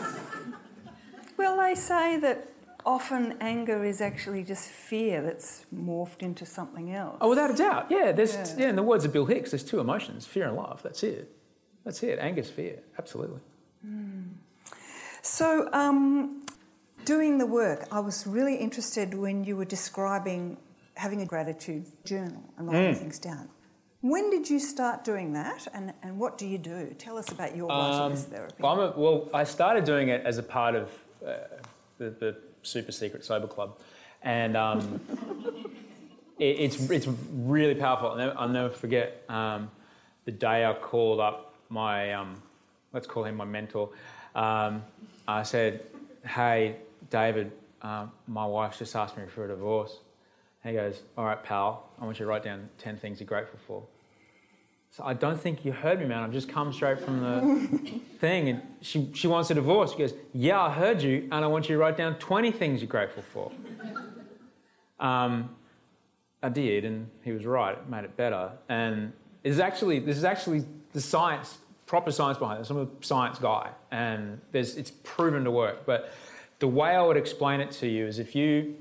Well, 1.37 1.57
they 1.57 1.75
say 1.75 2.17
that 2.17 2.49
often 2.85 3.35
anger 3.41 3.83
is 3.83 4.01
actually 4.01 4.43
just 4.43 4.69
fear 4.69 5.21
that's 5.21 5.65
morphed 5.73 6.21
into 6.21 6.45
something 6.45 6.93
else. 6.93 7.17
Oh, 7.21 7.29
without 7.29 7.51
a 7.51 7.55
doubt, 7.55 7.87
yeah. 7.89 8.11
There's 8.11 8.35
yeah. 8.35 8.55
yeah 8.57 8.69
in 8.69 8.75
the 8.75 8.83
words 8.83 9.05
of 9.05 9.13
Bill 9.13 9.25
Hicks, 9.25 9.51
there's 9.51 9.63
two 9.63 9.79
emotions: 9.79 10.25
fear 10.25 10.47
and 10.47 10.55
love. 10.55 10.81
That's 10.83 11.03
it. 11.03 11.31
That's 11.83 12.01
it. 12.03 12.19
Anger's 12.19 12.49
fear, 12.49 12.79
absolutely. 12.97 13.39
Mm. 13.85 14.29
So, 15.21 15.69
um, 15.73 16.45
doing 17.03 17.37
the 17.37 17.45
work, 17.45 17.87
I 17.91 17.99
was 17.99 18.27
really 18.27 18.55
interested 18.55 19.13
when 19.13 19.43
you 19.43 19.55
were 19.55 19.65
describing 19.65 20.57
having 20.95 21.21
a 21.21 21.25
gratitude 21.25 21.85
journal 22.05 22.43
and 22.57 22.67
writing 22.67 22.95
mm. 22.95 22.97
things 22.97 23.19
down. 23.19 23.49
When 24.01 24.29
did 24.29 24.47
you 24.47 24.59
start 24.59 25.03
doing 25.03 25.33
that, 25.33 25.67
and, 25.73 25.91
and 26.03 26.19
what 26.19 26.37
do 26.37 26.45
you 26.45 26.59
do? 26.59 26.93
Tell 26.99 27.17
us 27.17 27.29
about 27.29 27.55
your 27.55 27.71
um, 27.71 28.15
therapy. 28.15 28.53
Well, 28.59 28.79
a, 28.79 28.93
well, 28.95 29.29
I 29.33 29.43
started 29.43 29.83
doing 29.83 30.09
it 30.09 30.23
as 30.25 30.37
a 30.37 30.43
part 30.43 30.75
of 30.75 30.91
uh, 31.25 31.33
the, 31.97 32.11
the, 32.11 32.37
super 32.65 32.91
secret 32.91 33.23
sober 33.25 33.47
club, 33.47 33.77
and 34.21 34.57
um, 34.57 34.99
it, 36.39 36.59
it's 36.59 36.89
it's 36.89 37.07
really 37.31 37.75
powerful. 37.75 38.09
I'll 38.09 38.17
never, 38.17 38.37
I'll 38.37 38.49
never 38.49 38.69
forget 38.69 39.23
um, 39.29 39.69
the 40.25 40.31
day 40.31 40.65
I 40.65 40.73
called 40.73 41.19
up 41.19 41.53
my 41.69 42.13
um, 42.13 42.41
let's 42.93 43.07
call 43.07 43.23
him 43.23 43.35
my 43.35 43.45
mentor. 43.45 43.89
Um, 44.35 44.83
I 45.27 45.43
said, 45.43 45.85
"Hey, 46.25 46.77
David, 47.09 47.51
uh, 47.81 48.07
my 48.27 48.45
wife's 48.45 48.79
just 48.79 48.95
asked 48.95 49.17
me 49.17 49.23
for 49.27 49.45
a 49.45 49.47
divorce." 49.47 49.97
he 50.65 50.73
goes, 50.73 51.01
All 51.17 51.25
right, 51.25 51.41
pal, 51.41 51.89
I 51.99 52.05
want 52.05 52.19
you 52.19 52.25
to 52.25 52.29
write 52.29 52.43
down 52.43 52.69
10 52.79 52.97
things 52.97 53.19
you're 53.19 53.27
grateful 53.27 53.59
for. 53.67 53.83
So 54.95 55.03
I 55.03 55.13
don't 55.13 55.37
think 55.37 55.65
you 55.65 55.73
heard 55.73 55.99
me, 55.99 56.05
man. 56.05 56.23
I've 56.23 56.31
just 56.31 56.47
come 56.47 56.71
straight 56.71 57.01
from 57.01 57.19
the 57.19 57.99
thing. 58.19 58.47
And 58.47 58.61
she, 58.79 59.09
she 59.13 59.27
wants 59.27 59.49
a 59.49 59.53
divorce. 59.53 59.91
She 59.91 59.97
goes, 59.97 60.13
Yeah, 60.31 60.61
I 60.61 60.71
heard 60.71 61.01
you, 61.01 61.27
and 61.33 61.43
I 61.43 61.47
want 61.47 61.67
you 61.67 61.75
to 61.75 61.81
write 61.81 61.97
down 61.97 62.15
20 62.15 62.49
things 62.51 62.79
you're 62.79 62.87
grateful 62.87 63.21
for. 63.33 63.51
Um, 64.97 65.49
I 66.41 66.47
did, 66.47 66.85
and 66.85 67.09
he 67.23 67.33
was 67.33 67.45
right. 67.45 67.77
It 67.77 67.89
made 67.89 68.05
it 68.05 68.15
better. 68.15 68.53
And 68.69 69.11
it's 69.43 69.59
actually, 69.59 69.99
this 69.99 70.15
is 70.15 70.23
actually 70.23 70.63
the 70.93 71.01
science, 71.01 71.57
proper 71.87 72.13
science 72.13 72.37
behind 72.37 72.61
this. 72.61 72.69
I'm 72.69 72.77
a 72.77 72.87
science 73.01 73.37
guy, 73.37 73.71
and 73.91 74.39
there's, 74.53 74.77
it's 74.77 74.91
proven 75.03 75.43
to 75.43 75.51
work. 75.51 75.85
But 75.85 76.09
the 76.59 76.69
way 76.69 76.95
I 76.95 77.01
would 77.01 77.17
explain 77.17 77.59
it 77.59 77.71
to 77.71 77.87
you 77.89 78.07
is 78.07 78.17
if 78.17 78.33
you, 78.33 78.75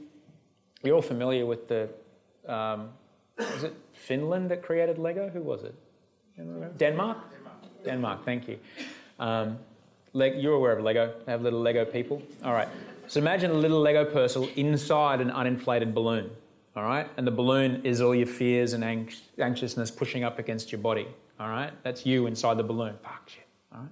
you're 0.84 0.94
all 0.94 1.02
familiar 1.02 1.44
with 1.44 1.66
the, 1.66 1.88
um, 2.46 2.90
was 3.36 3.64
it 3.64 3.74
Finland 3.94 4.52
that 4.52 4.62
created 4.62 4.98
Lego? 4.98 5.28
Who 5.28 5.40
was 5.40 5.64
it? 5.64 5.74
Denmark? 6.36 6.78
Denmark, 6.78 7.18
Denmark 7.84 8.24
thank 8.24 8.48
you. 8.48 8.58
Um, 9.18 9.58
you're 10.12 10.54
aware 10.54 10.76
of 10.76 10.84
Lego, 10.84 11.14
they 11.24 11.32
have 11.32 11.42
little 11.42 11.60
Lego 11.60 11.84
people. 11.84 12.22
All 12.44 12.52
right. 12.52 12.68
So 13.06 13.20
imagine 13.20 13.50
a 13.50 13.54
little 13.54 13.80
Lego 13.80 14.04
person 14.04 14.44
inside 14.56 15.20
an 15.20 15.30
uninflated 15.30 15.92
balloon. 15.94 16.30
All 16.76 16.84
right. 16.84 17.08
And 17.16 17.26
the 17.26 17.30
balloon 17.30 17.82
is 17.84 18.00
all 18.00 18.14
your 18.14 18.26
fears 18.26 18.72
and 18.72 18.82
anxiousness 19.38 19.90
pushing 19.90 20.24
up 20.24 20.38
against 20.38 20.72
your 20.72 20.80
body. 20.80 21.06
All 21.38 21.48
right. 21.48 21.72
That's 21.82 22.06
you 22.06 22.26
inside 22.26 22.56
the 22.56 22.64
balloon. 22.64 22.94
Fuck 23.02 23.28
shit. 23.28 23.46
All 23.72 23.80
right. 23.80 23.90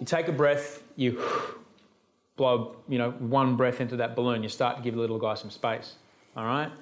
You 0.00 0.06
take 0.06 0.28
a 0.28 0.32
breath, 0.32 0.82
you 0.96 1.22
blow, 2.36 2.76
you 2.88 2.96
know, 2.96 3.10
one 3.10 3.56
breath 3.56 3.80
into 3.82 3.96
that 3.96 4.16
balloon. 4.16 4.42
You 4.42 4.48
start 4.48 4.78
to 4.78 4.82
give 4.82 4.94
the 4.94 5.00
little 5.00 5.18
guy 5.18 5.34
some 5.34 5.50
space. 5.50 5.96
All 6.36 6.46
right. 6.46 6.72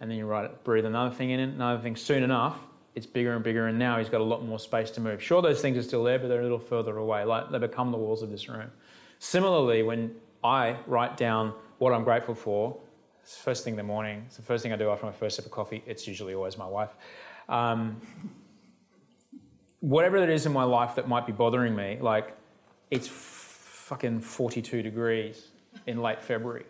And 0.00 0.08
then 0.08 0.16
you 0.16 0.26
write 0.26 0.44
it, 0.44 0.62
breathe 0.62 0.84
another 0.84 1.14
thing 1.14 1.30
in, 1.30 1.40
another 1.40 1.82
thing. 1.82 1.96
Soon 1.96 2.22
enough, 2.22 2.56
it's 2.94 3.06
bigger 3.06 3.34
and 3.34 3.44
bigger, 3.44 3.66
and 3.66 3.78
now 3.78 3.98
he's 3.98 4.08
got 4.08 4.20
a 4.20 4.24
lot 4.24 4.44
more 4.44 4.58
space 4.58 4.90
to 4.92 5.00
move. 5.00 5.22
Sure, 5.22 5.40
those 5.40 5.60
things 5.60 5.76
are 5.78 5.82
still 5.82 6.02
there, 6.02 6.18
but 6.18 6.28
they're 6.28 6.40
a 6.40 6.42
little 6.42 6.58
further 6.58 6.96
away. 6.96 7.24
Like 7.24 7.50
they 7.50 7.58
become 7.58 7.92
the 7.92 7.98
walls 7.98 8.22
of 8.22 8.30
this 8.30 8.48
room. 8.48 8.70
Similarly, 9.18 9.82
when 9.82 10.14
I 10.42 10.76
write 10.86 11.16
down 11.16 11.52
what 11.78 11.92
I'm 11.92 12.04
grateful 12.04 12.34
for, 12.34 12.76
it's 13.22 13.36
first 13.36 13.64
thing 13.64 13.74
in 13.74 13.76
the 13.76 13.82
morning. 13.82 14.24
It's 14.26 14.36
the 14.36 14.42
first 14.42 14.62
thing 14.62 14.72
I 14.72 14.76
do 14.76 14.90
after 14.90 15.06
my 15.06 15.12
first 15.12 15.36
sip 15.36 15.44
of 15.44 15.50
coffee. 15.50 15.82
It's 15.86 16.06
usually 16.06 16.34
always 16.34 16.56
my 16.56 16.66
wife. 16.66 16.90
Um, 17.48 18.00
whatever 19.80 20.16
it 20.16 20.30
is 20.30 20.46
in 20.46 20.52
my 20.52 20.64
life 20.64 20.94
that 20.96 21.08
might 21.08 21.26
be 21.26 21.32
bothering 21.32 21.76
me, 21.76 21.98
like 22.00 22.36
it's 22.90 23.06
fucking 23.08 24.20
42 24.20 24.82
degrees 24.82 25.48
in 25.86 26.00
late 26.00 26.22
February. 26.22 26.64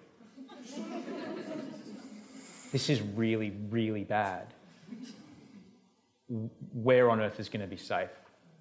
this 2.72 2.90
is 2.90 3.00
really, 3.00 3.52
really 3.70 4.04
bad 4.04 4.52
where 6.29 7.11
on 7.11 7.21
earth 7.21 7.41
is 7.41 7.49
going 7.49 7.62
to 7.62 7.67
be 7.67 7.77
safe? 7.77 8.11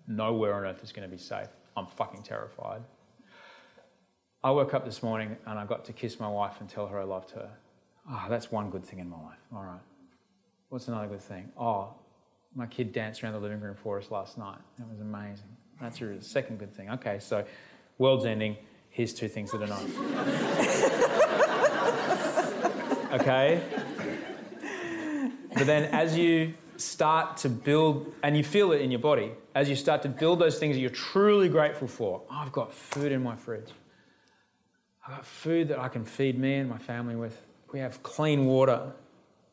Nowhere 0.08 0.54
on 0.56 0.64
earth 0.66 0.84
is 0.84 0.92
going 0.92 1.08
to 1.08 1.14
be 1.14 1.22
safe. 1.22 1.50
I'm 1.76 1.88
fucking 1.88 2.24
terrified. 2.24 2.82
I 4.44 4.52
woke 4.52 4.74
up 4.74 4.86
this 4.86 5.04
morning 5.04 5.36
and 5.46 5.60
I 5.60 5.66
got 5.66 5.86
to 5.86 5.94
kiss 5.94 6.20
my 6.20 6.30
wife 6.30 6.56
and 6.60 6.70
tell 6.70 6.88
her 6.88 7.00
I 7.00 7.04
loved 7.04 7.32
her. 7.32 7.50
Ah, 8.10 8.24
oh, 8.26 8.30
that's 8.30 8.52
one 8.52 8.70
good 8.70 8.86
thing 8.86 9.00
in 9.00 9.10
my 9.10 9.22
life. 9.22 9.40
All 9.54 9.64
right. 9.64 9.82
What's 10.70 10.88
another 10.88 11.08
good 11.08 11.22
thing? 11.22 11.52
Oh, 11.60 11.94
my 12.56 12.66
kid 12.66 12.94
danced 12.94 13.24
around 13.24 13.34
the 13.34 13.40
living 13.40 13.60
room 13.60 13.76
for 13.76 13.98
us 13.98 14.10
last 14.10 14.38
night. 14.38 14.60
That 14.78 14.88
was 14.90 15.00
amazing. 15.02 15.50
That's 15.82 16.00
your 16.00 16.20
second 16.22 16.60
good 16.60 16.74
thing. 16.74 16.90
Okay, 16.92 17.20
so 17.20 17.46
world's 17.98 18.26
ending. 18.26 18.58
here's 18.90 19.14
two 19.14 19.28
things 19.28 19.52
that 19.52 19.62
are 19.62 19.68
nice. 19.68 19.96
okay? 23.22 23.62
But 25.54 25.66
then 25.66 25.86
as 25.86 26.18
you 26.18 26.54
start 26.78 27.38
to 27.38 27.50
build, 27.50 28.14
and 28.24 28.38
you 28.38 28.44
feel 28.44 28.72
it 28.72 28.82
in 28.82 28.92
your 28.92 29.00
body, 29.00 29.32
as 29.56 29.70
you 29.70 29.76
start 29.76 30.02
to 30.04 30.10
build 30.10 30.40
those 30.40 30.60
things 30.60 30.76
that 30.76 30.82
you're 30.82 30.90
truly 30.90 31.50
grateful 31.50 31.88
for, 31.88 32.22
oh, 32.30 32.36
I've 32.36 32.52
got 32.52 32.74
food 32.74 33.12
in 33.12 33.24
my 33.24 33.36
fridge. 33.36 33.70
I've 35.06 35.16
got 35.16 35.26
food 35.26 35.70
that 35.70 35.80
I 35.80 35.88
can 35.88 36.06
feed 36.06 36.38
me 36.38 36.56
and 36.56 36.70
my 36.70 36.78
family 36.78 37.16
with. 37.16 37.42
We 37.72 37.80
have 37.80 38.04
clean 38.04 38.46
water, 38.46 38.92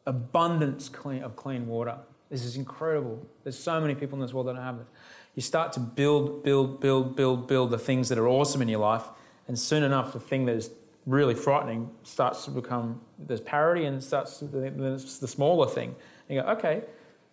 abundance 0.06 0.88
clean, 0.88 1.22
of 1.22 1.36
clean 1.36 1.66
water. 1.66 1.96
This 2.30 2.44
is 2.44 2.56
incredible. 2.56 3.24
There's 3.42 3.58
so 3.58 3.80
many 3.80 3.94
people 3.94 4.16
in 4.16 4.22
this 4.22 4.32
world 4.32 4.48
that 4.48 4.54
don't 4.54 4.62
have 4.62 4.78
this. 4.78 4.88
You 5.34 5.42
start 5.42 5.72
to 5.74 5.80
build, 5.80 6.42
build, 6.44 6.80
build, 6.80 7.16
build, 7.16 7.46
build 7.46 7.70
the 7.70 7.78
things 7.78 8.08
that 8.08 8.18
are 8.18 8.28
awesome 8.28 8.62
in 8.62 8.68
your 8.68 8.80
life, 8.80 9.04
and 9.48 9.58
soon 9.58 9.82
enough, 9.82 10.12
the 10.12 10.20
thing 10.20 10.46
that 10.46 10.56
is 10.56 10.70
really 11.06 11.34
frightening 11.34 11.90
starts 12.02 12.46
to 12.46 12.50
become 12.50 13.00
there's 13.18 13.40
parity 13.40 13.84
and 13.84 14.02
starts 14.02 14.38
to, 14.38 14.46
it's 14.54 15.18
the 15.18 15.28
smaller 15.28 15.68
thing. 15.68 15.94
And 16.28 16.36
you 16.36 16.42
go, 16.42 16.48
okay, 16.52 16.82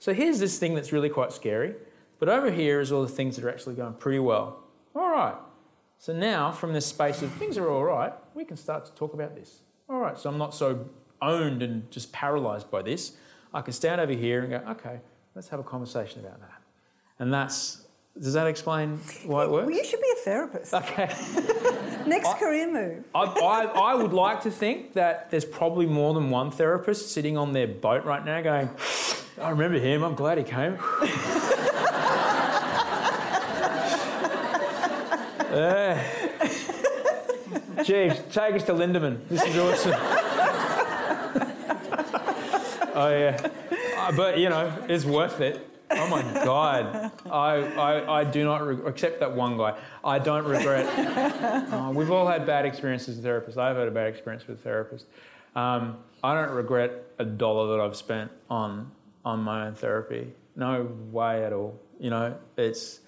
so 0.02 0.16
here's 0.16 0.40
this 0.40 0.58
thing 0.58 0.74
that's 0.74 0.92
really 0.92 1.10
quite 1.10 1.32
scary, 1.32 1.76
but 2.18 2.28
over 2.28 2.50
here 2.50 2.82
is 2.82 2.92
all 2.92 3.04
the 3.04 3.08
things 3.08 3.36
that 3.36 3.46
are 3.46 3.52
actually 3.52 3.76
going 3.76 3.94
pretty 3.94 4.18
well. 4.18 4.64
All 4.96 5.12
right. 5.12 5.36
So 6.00 6.12
now, 6.12 6.52
from 6.52 6.74
this 6.74 6.88
space 6.88 7.22
of 7.22 7.32
things 7.34 7.56
are 7.56 7.70
all 7.70 7.84
right, 7.84 8.12
we 8.34 8.44
can 8.44 8.58
start 8.58 8.84
to 8.86 8.92
talk 8.94 9.14
about 9.14 9.36
this. 9.36 9.60
All 9.88 10.00
right. 10.00 10.18
So 10.18 10.28
I'm 10.28 10.40
not 10.40 10.56
so 10.56 10.90
owned 11.22 11.62
and 11.62 11.90
just 11.92 12.12
paralyzed 12.12 12.72
by 12.72 12.82
this. 12.82 13.12
I 13.54 13.62
can 13.62 13.74
stand 13.74 14.02
over 14.02 14.12
here 14.12 14.42
and 14.42 14.50
go, 14.50 14.72
okay, 14.72 15.02
let's 15.36 15.50
have 15.50 15.60
a 15.60 15.64
conversation 15.64 16.22
about 16.22 16.40
that. 16.40 16.64
And 17.20 17.32
that's 17.32 17.86
does 18.20 18.34
that 18.34 18.48
explain 18.48 18.98
why 19.26 19.44
it 19.44 19.52
works? 19.52 19.68
Well, 19.68 19.78
you 19.78 19.86
should 19.86 20.02
be 20.02 20.12
a 20.14 20.24
therapist. 20.24 20.74
Okay. 20.74 21.06
Next 22.08 22.28
I, 22.28 22.40
career 22.40 22.72
move. 22.72 23.04
I, 23.14 23.22
I, 23.22 23.64
I, 23.66 23.94
would 23.94 24.14
like 24.14 24.42
to 24.42 24.52
think 24.52 24.94
that 24.94 25.30
there's 25.30 25.46
probably 25.46 25.86
more 25.86 26.16
than 26.16 26.32
one 26.32 26.50
therapist 26.50 27.12
sitting 27.12 27.38
on 27.38 27.54
their 27.54 27.68
boat 27.68 28.04
right 28.04 28.26
now 28.26 28.42
going, 28.42 28.70
I 29.40 29.50
remember 29.50 29.80
him, 29.80 30.04
I'm 30.04 30.16
glad 30.16 30.38
he 30.38 30.44
came. 30.44 30.78
uh, 35.52 36.04
Jeeves, 37.84 38.22
take 38.32 38.56
us 38.56 38.64
to 38.66 38.74
Lindeman. 38.74 39.20
This 39.30 39.44
is 39.44 39.58
awesome. 39.58 39.94
oh, 42.94 43.10
yeah. 43.10 43.50
Uh, 43.98 44.12
but, 44.12 44.38
you 44.38 44.50
know, 44.50 44.72
it's 44.88 45.06
worth 45.06 45.40
it. 45.42 45.68
Oh 45.92 46.08
my 46.08 46.22
God. 46.46 47.12
I, 47.30 47.56
I, 47.56 48.20
I 48.20 48.24
do 48.24 48.44
not, 48.44 48.66
regret, 48.66 48.90
except 48.90 49.20
that 49.20 49.36
one 49.36 49.58
guy, 49.58 49.78
I 50.04 50.20
don't 50.20 50.46
regret. 50.46 50.86
Uh, 51.72 51.92
we've 51.94 52.12
all 52.12 52.28
had 52.28 52.46
bad 52.46 52.66
experiences 52.66 53.18
with 53.18 53.26
therapists. 53.26 53.58
I've 53.58 53.76
had 53.76 53.88
a 53.88 53.92
bad 53.92 54.08
experience 54.08 54.48
with 54.48 54.64
therapists. 54.64 55.04
Um, 55.56 55.98
I 56.24 56.34
don't 56.36 56.52
regret 56.56 57.06
a 57.20 57.26
dollar 57.26 57.76
that 57.76 57.84
I've 57.84 57.96
spent 57.96 58.32
on, 58.50 58.92
on 59.24 59.40
my 59.42 59.68
own 59.68 59.76
therapy. 59.76 60.34
No 60.56 60.90
way 61.12 61.46
at 61.46 61.54
all. 61.54 61.80
You 62.00 62.10
know, 62.10 62.36
it's 62.58 63.00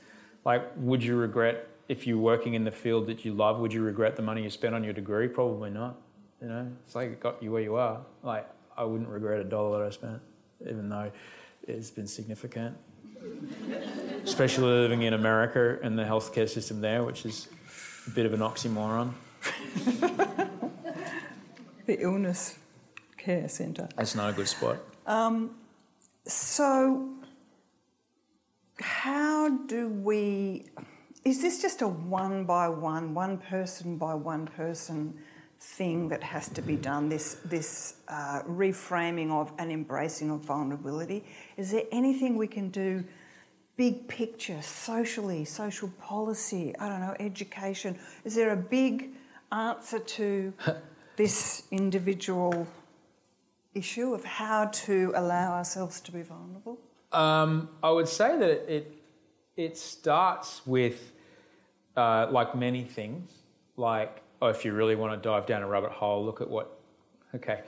like, 0.46 0.64
would 0.78 1.04
you 1.04 1.16
regret 1.16 1.68
if 1.90 2.08
you're 2.08 2.18
working 2.18 2.54
in 2.54 2.64
the 2.64 2.72
field 2.72 3.08
that 3.08 3.26
you 3.26 3.34
love, 3.34 3.60
would 3.60 3.74
you 3.74 3.82
regret 3.82 4.16
the 4.16 4.22
money 4.22 4.44
you 4.44 4.50
spent 4.50 4.74
on 4.74 4.84
your 4.84 4.94
degree? 4.94 5.28
Probably 5.28 5.70
not. 5.70 5.98
You 6.42 6.48
know, 6.48 6.72
it's 6.86 6.96
like 6.96 7.12
it 7.12 7.20
got 7.20 7.42
you 7.42 7.52
where 7.52 7.62
you 7.62 7.76
are. 7.76 8.02
Like, 8.22 8.50
I 8.76 8.84
wouldn't 8.84 9.10
regret 9.10 9.40
a 9.40 9.44
dollar 9.44 9.80
that 9.80 9.88
I 9.88 9.90
spent, 9.92 10.22
even 10.62 10.90
though 10.90 11.12
it's 11.68 11.92
been 11.92 12.08
significant. 12.08 12.76
Especially 14.24 14.66
living 14.66 15.04
in 15.04 15.14
America 15.14 15.78
and 15.84 15.98
the 15.98 16.04
healthcare 16.04 16.50
system 16.50 16.82
there, 16.82 17.04
which 17.04 17.26
is 17.26 17.48
a 18.08 18.10
bit 18.10 18.26
of 18.26 18.34
an 18.34 18.42
oxymoron. 18.42 19.14
the 21.86 22.00
illness 22.00 22.58
care 23.18 23.48
centre. 23.48 23.88
That's 23.96 24.16
not 24.16 24.30
a 24.32 24.34
good 24.34 24.48
spot. 24.48 24.80
Um, 25.06 25.52
so, 26.26 27.10
how 28.80 29.50
do 29.50 29.90
we? 29.90 30.66
Is 31.26 31.42
this 31.42 31.62
just 31.62 31.82
a 31.82 31.88
one 31.88 32.46
by 32.46 32.68
one, 32.68 33.14
one 33.14 33.38
person 33.38 33.98
by 33.98 34.14
one 34.14 34.48
person 34.48 35.18
thing 35.60 36.10
that 36.10 36.22
has 36.22 36.50
to 36.50 36.62
be 36.62 36.76
done, 36.76 37.08
this, 37.08 37.36
this 37.46 37.96
uh, 38.10 38.42
reframing 38.44 39.32
of 39.32 39.52
and 39.58 39.72
embracing 39.72 40.30
of 40.30 40.42
vulnerability? 40.42 41.24
Is 41.58 41.72
there 41.72 41.84
anything 41.92 42.36
we 42.36 42.48
can 42.48 42.70
do, 42.70 43.04
big 43.78 44.08
picture, 44.08 44.62
socially, 44.62 45.46
social 45.46 45.88
policy, 46.02 46.76
I 46.78 46.90
don't 46.90 47.00
know, 47.00 47.16
education? 47.20 47.98
Is 48.26 48.36
there 48.36 48.52
a 48.52 48.58
big 48.58 49.12
answer 49.52 50.00
to 50.00 50.54
this 51.16 51.64
individual 51.72 52.68
issue 53.74 54.14
of 54.14 54.24
how 54.24 54.66
to 54.66 55.12
allow 55.16 55.54
ourselves 55.54 56.02
to 56.02 56.12
be 56.12 56.22
vulnerable? 56.22 56.80
Um, 57.12 57.70
I 57.82 57.92
would 57.92 58.08
say 58.08 58.38
that 58.38 58.50
it, 58.74 58.94
it 59.56 59.78
starts 59.78 60.66
with, 60.66 61.14
uh, 61.96 62.28
like 62.32 62.56
many 62.56 62.84
things, 62.84 63.32
like 63.78 64.24
oh, 64.44 64.48
if 64.48 64.66
you 64.66 64.74
really 64.74 64.96
want 64.96 65.14
to 65.14 65.30
dive 65.30 65.46
down 65.46 65.64
a 65.64 65.68
rabbit 65.68 65.92
hole, 65.92 66.26
look 66.26 66.42
at 66.42 66.50
what, 66.50 66.78
okay, 67.34 67.62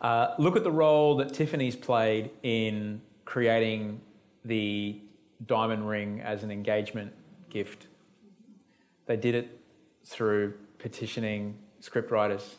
uh, 0.00 0.28
look 0.38 0.54
at 0.56 0.62
the 0.62 0.70
role 0.70 1.16
that 1.16 1.34
Tiffany's 1.34 1.74
played 1.74 2.30
in 2.44 3.00
creating 3.24 4.00
the 4.44 5.00
diamond 5.46 5.88
ring 5.88 6.20
as 6.20 6.44
an 6.44 6.52
engagement 6.52 7.12
gift. 7.48 7.88
They 9.06 9.16
did 9.16 9.34
it 9.34 9.58
through 10.04 10.54
petitioning 10.78 11.58
scriptwriters 11.82 12.54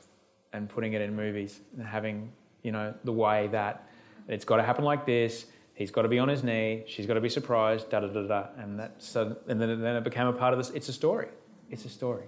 and 0.51 0.67
putting 0.67 0.91
it 0.91 1.01
in 1.01 1.15
movies 1.15 1.61
and 1.77 1.87
having, 1.87 2.29
you 2.63 2.71
know, 2.71 2.93
the 3.03 3.13
way 3.13 3.47
that 3.47 3.87
it's 4.27 4.45
got 4.45 4.57
to 4.57 4.63
happen 4.63 4.83
like 4.83 5.05
this. 5.05 5.45
He's 5.73 5.91
got 5.91 6.03
to 6.03 6.09
be 6.09 6.19
on 6.19 6.27
his 6.27 6.43
knee. 6.43 6.83
She's 6.85 7.07
got 7.07 7.15
to 7.15 7.21
be 7.21 7.29
surprised. 7.29 7.89
Da 7.89 8.01
da 8.01 8.07
da 8.07 8.27
da. 8.27 8.47
And 8.57 8.79
that, 8.79 8.95
so, 8.99 9.37
and 9.47 9.59
then, 9.59 9.81
then 9.81 9.95
it 9.95 10.03
became 10.03 10.27
a 10.27 10.33
part 10.33 10.53
of 10.53 10.59
this. 10.59 10.69
It's 10.71 10.89
a 10.89 10.93
story. 10.93 11.29
It's 11.69 11.85
a 11.85 11.89
story 11.89 12.25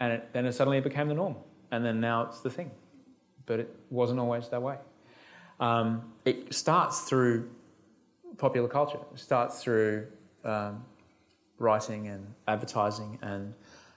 and 0.00 0.12
it, 0.12 0.28
then 0.32 0.46
it 0.46 0.52
suddenly 0.52 0.80
became 0.80 1.08
the 1.08 1.14
norm, 1.14 1.36
and 1.70 1.84
then 1.84 2.00
now 2.00 2.22
it's 2.22 2.40
the 2.40 2.50
thing. 2.50 2.70
But 3.46 3.60
it 3.60 3.74
wasn't 3.90 4.20
always 4.20 4.48
that 4.48 4.62
way. 4.62 4.76
Um, 5.60 6.12
it 6.24 6.54
starts 6.54 7.02
through 7.02 7.50
popular 8.38 8.68
culture. 8.68 8.98
It 9.12 9.20
starts 9.20 9.62
through 9.62 10.06
um, 10.44 10.84
writing 11.58 12.08
and 12.08 12.26
advertising 12.48 13.18
and 13.22 13.54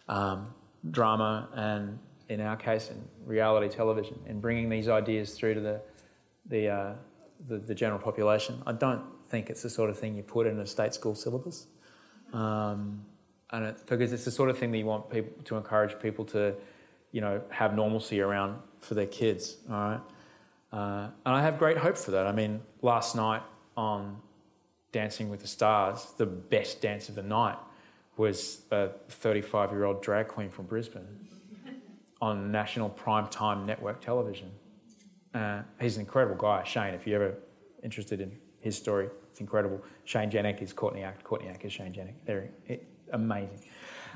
um, 0.08 0.54
drama, 0.92 1.50
and 1.56 2.00
in 2.30 2.42
our 2.42 2.58
case, 2.58 2.90
in 2.90 3.02
reality 3.26 3.74
television, 3.74 4.20
and 4.28 4.42
bringing 4.42 4.70
these 4.70 4.90
ideas 4.90 5.34
through 5.34 5.54
to 5.56 5.60
the 5.62 5.82
the, 6.50 6.68
uh, 6.70 6.94
the, 7.48 7.58
the 7.58 7.76
general 7.76 8.00
population. 8.00 8.62
I 8.66 8.72
don't 8.72 9.04
think 9.28 9.50
it's 9.50 9.62
the 9.62 9.70
sort 9.70 9.90
of 9.90 10.00
thing 10.00 10.16
you 10.16 10.24
put 10.24 10.48
in 10.48 10.60
a 10.60 10.66
state 10.66 10.94
school 10.94 11.16
syllabus. 11.16 11.68
Um, 12.34 13.06
and 13.52 13.66
it, 13.66 13.84
because 13.86 14.14
it's 14.14 14.26
the 14.26 14.32
sort 14.32 14.50
of 14.50 14.58
thing 14.58 14.72
that 14.72 14.78
you 14.78 14.86
want 14.86 15.10
people 15.10 15.32
to 15.46 15.56
encourage 15.56 16.00
people 16.00 16.26
to, 16.26 16.56
you 17.12 17.22
know, 17.22 17.42
have 17.50 17.76
normalcy 17.76 18.22
around 18.22 18.60
for 18.80 18.94
their 18.94 19.06
kids. 19.06 19.58
All 19.70 19.76
right, 19.76 20.02
uh, 20.74 21.10
and 21.26 21.36
I 21.36 21.42
have 21.42 21.58
great 21.58 21.78
hope 21.78 21.98
for 21.98 22.12
that. 22.12 22.28
I 22.28 22.32
mean, 22.34 22.62
last 22.82 23.16
night 23.16 23.42
on 23.78 24.18
Dancing 24.92 25.30
with 25.30 25.40
the 25.40 25.48
Stars, 25.48 26.08
the 26.18 26.26
best 26.26 26.82
dance 26.82 27.08
of 27.08 27.16
the 27.16 27.24
night 27.24 27.58
was 28.18 28.64
a 28.72 28.90
35-year-old 29.10 30.02
drag 30.02 30.28
queen 30.28 30.50
from 30.50 30.66
Brisbane 30.66 31.08
on 32.22 32.52
national 32.52 32.90
primetime 32.90 33.66
network 33.66 34.02
television. 34.02 34.52
Uh, 35.34 35.62
he's 35.80 35.98
an 35.98 36.02
incredible 36.02 36.36
guy, 36.36 36.64
Shane. 36.64 36.94
If 36.94 37.06
you're 37.06 37.22
ever 37.22 37.38
interested 37.84 38.22
in 38.22 38.32
his 38.60 38.76
story, 38.76 39.10
it's 39.30 39.40
incredible. 39.40 39.84
Shane 40.06 40.32
Jenek 40.32 40.62
is 40.62 40.74
Courtney 40.74 41.04
Act. 41.04 41.24
Courtney 41.24 41.48
Act 41.50 41.64
is 41.64 41.74
Shane 41.74 41.94
Jenek. 41.94 42.14
They're 42.26 42.50
amazing. 43.12 43.60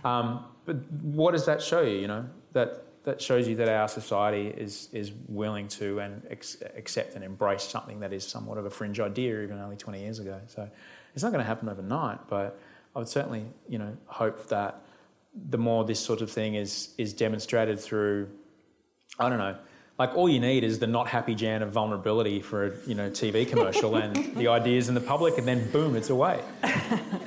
Um, 0.03 0.45
but 0.65 0.77
what 0.91 1.31
does 1.31 1.45
that 1.45 1.61
show 1.61 1.81
you? 1.81 1.97
You 1.97 2.07
know 2.07 2.25
that 2.53 2.85
that 3.03 3.21
shows 3.21 3.47
you 3.47 3.55
that 3.55 3.69
our 3.69 3.87
society 3.87 4.47
is 4.47 4.89
is 4.93 5.11
willing 5.27 5.67
to 5.67 5.99
and 5.99 6.23
ex- 6.29 6.57
accept 6.75 7.15
and 7.15 7.23
embrace 7.23 7.63
something 7.63 7.99
that 7.99 8.13
is 8.13 8.27
somewhat 8.27 8.57
of 8.57 8.65
a 8.65 8.69
fringe 8.69 8.99
idea, 8.99 9.41
even 9.41 9.59
only 9.59 9.75
20 9.75 9.99
years 9.99 10.19
ago. 10.19 10.39
So 10.47 10.69
it's 11.13 11.23
not 11.23 11.31
going 11.31 11.43
to 11.43 11.47
happen 11.47 11.69
overnight, 11.69 12.27
but 12.27 12.59
I 12.95 12.99
would 12.99 13.07
certainly 13.07 13.45
you 13.67 13.77
know 13.77 13.95
hope 14.05 14.47
that 14.47 14.85
the 15.49 15.57
more 15.57 15.83
this 15.85 15.99
sort 15.99 16.21
of 16.21 16.31
thing 16.31 16.55
is 16.55 16.93
is 16.97 17.13
demonstrated 17.13 17.79
through, 17.79 18.29
I 19.19 19.29
don't 19.29 19.37
know, 19.37 19.57
like 20.01 20.15
all 20.15 20.27
you 20.27 20.39
need 20.39 20.63
is 20.63 20.79
the 20.79 20.87
not 20.87 21.07
happy 21.07 21.35
Jan 21.35 21.61
of 21.61 21.71
vulnerability 21.71 22.41
for 22.41 22.65
a 22.65 22.71
you 22.87 22.95
know 22.95 23.09
TV 23.09 23.47
commercial 23.47 23.95
and 23.97 24.15
the 24.35 24.47
ideas 24.47 24.89
in 24.89 24.95
the 24.95 25.01
public, 25.01 25.37
and 25.37 25.47
then 25.47 25.69
boom, 25.71 25.95
it's 25.95 26.09
away. 26.09 26.41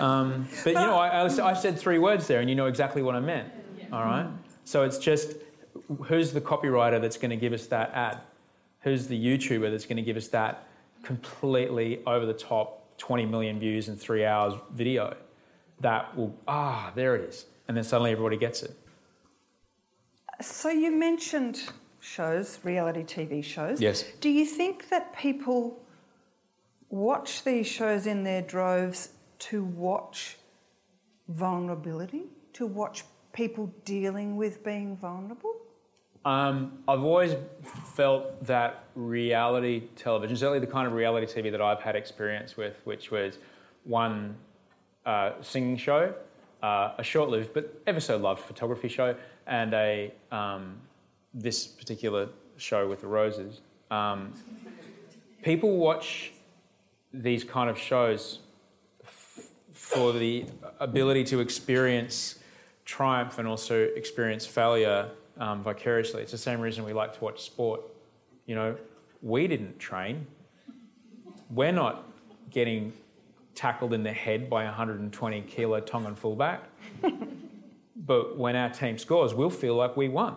Um, 0.00 0.48
but 0.64 0.70
you 0.70 0.74
know, 0.74 0.96
I, 0.96 1.24
I, 1.24 1.54
said 1.54 1.78
three 1.78 1.98
words 1.98 2.26
there, 2.26 2.40
and 2.40 2.50
you 2.50 2.56
know 2.56 2.66
exactly 2.66 3.00
what 3.00 3.14
I 3.14 3.20
meant. 3.20 3.48
All 3.92 4.02
right. 4.02 4.26
So 4.64 4.82
it's 4.82 4.98
just 4.98 5.34
who's 6.06 6.32
the 6.32 6.40
copywriter 6.40 7.00
that's 7.00 7.16
going 7.16 7.30
to 7.30 7.36
give 7.36 7.52
us 7.52 7.66
that 7.68 7.92
ad? 7.94 8.18
Who's 8.80 9.06
the 9.06 9.18
YouTuber 9.18 9.70
that's 9.70 9.86
going 9.86 9.98
to 9.98 10.02
give 10.02 10.16
us 10.16 10.28
that 10.28 10.66
completely 11.04 12.02
over 12.06 12.26
the 12.26 12.34
top 12.34 12.98
20 12.98 13.24
million 13.26 13.60
views 13.60 13.88
in 13.88 13.96
three 13.96 14.24
hours 14.24 14.54
video? 14.72 15.16
That 15.80 16.16
will 16.16 16.34
ah, 16.48 16.90
there 16.96 17.14
it 17.14 17.28
is, 17.28 17.46
and 17.68 17.76
then 17.76 17.84
suddenly 17.84 18.10
everybody 18.12 18.36
gets 18.36 18.62
it. 18.62 18.76
So 20.40 20.68
you 20.68 20.90
mentioned 20.90 21.60
shows, 22.00 22.58
reality 22.62 23.02
TV 23.02 23.42
shows. 23.42 23.80
Yes. 23.80 24.04
Do 24.20 24.28
you 24.28 24.44
think 24.44 24.90
that 24.90 25.16
people 25.16 25.82
watch 26.90 27.44
these 27.44 27.66
shows 27.66 28.06
in 28.06 28.24
their 28.24 28.42
droves 28.42 29.10
to 29.38 29.64
watch 29.64 30.36
vulnerability, 31.28 32.24
to 32.52 32.66
watch 32.66 33.04
people 33.32 33.72
dealing 33.84 34.36
with 34.36 34.62
being 34.62 34.96
vulnerable? 34.96 35.56
Um, 36.24 36.78
I've 36.88 37.02
always 37.02 37.36
felt 37.94 38.44
that 38.46 38.84
reality 38.94 39.88
television, 39.96 40.36
certainly 40.36 40.58
the 40.58 40.66
kind 40.66 40.86
of 40.86 40.94
reality 40.94 41.26
TV 41.26 41.50
that 41.50 41.60
I've 41.60 41.80
had 41.80 41.96
experience 41.96 42.56
with, 42.56 42.76
which 42.84 43.10
was 43.10 43.38
one 43.84 44.36
uh, 45.04 45.32
singing 45.42 45.76
show, 45.76 46.14
uh, 46.64 46.94
a 46.96 47.04
short-lived 47.04 47.52
but 47.52 47.64
ever 47.86 48.00
so 48.00 48.16
loved 48.16 48.40
photography 48.40 48.88
show, 48.88 49.14
and 49.46 49.74
a 49.74 50.10
um, 50.32 50.76
this 51.34 51.66
particular 51.66 52.28
show 52.56 52.88
with 52.88 53.02
the 53.02 53.06
roses. 53.06 53.60
Um, 53.90 54.32
people 55.42 55.76
watch 55.76 56.32
these 57.12 57.44
kind 57.44 57.68
of 57.68 57.78
shows 57.78 58.38
f- 59.02 59.50
for 59.72 60.12
the 60.12 60.46
ability 60.80 61.24
to 61.24 61.40
experience 61.40 62.38
triumph 62.86 63.38
and 63.38 63.46
also 63.46 63.82
experience 63.94 64.46
failure 64.46 65.10
um, 65.36 65.62
vicariously. 65.62 66.22
It's 66.22 66.32
the 66.32 66.38
same 66.38 66.60
reason 66.60 66.82
we 66.84 66.94
like 66.94 67.12
to 67.18 67.22
watch 67.22 67.42
sport. 67.42 67.82
You 68.46 68.54
know, 68.54 68.76
we 69.20 69.46
didn't 69.48 69.78
train. 69.78 70.26
We're 71.50 71.72
not 71.72 72.08
getting 72.50 72.94
tackled 73.54 73.92
in 73.92 74.02
the 74.02 74.12
head 74.12 74.50
by 74.50 74.64
a 74.64 74.66
120 74.66 75.42
kilo 75.42 75.80
Tongan 75.80 76.14
fullback. 76.14 76.62
but 77.96 78.36
when 78.36 78.56
our 78.56 78.70
team 78.70 78.98
scores, 78.98 79.34
we'll 79.34 79.50
feel 79.50 79.74
like 79.74 79.96
we 79.96 80.08
won, 80.08 80.36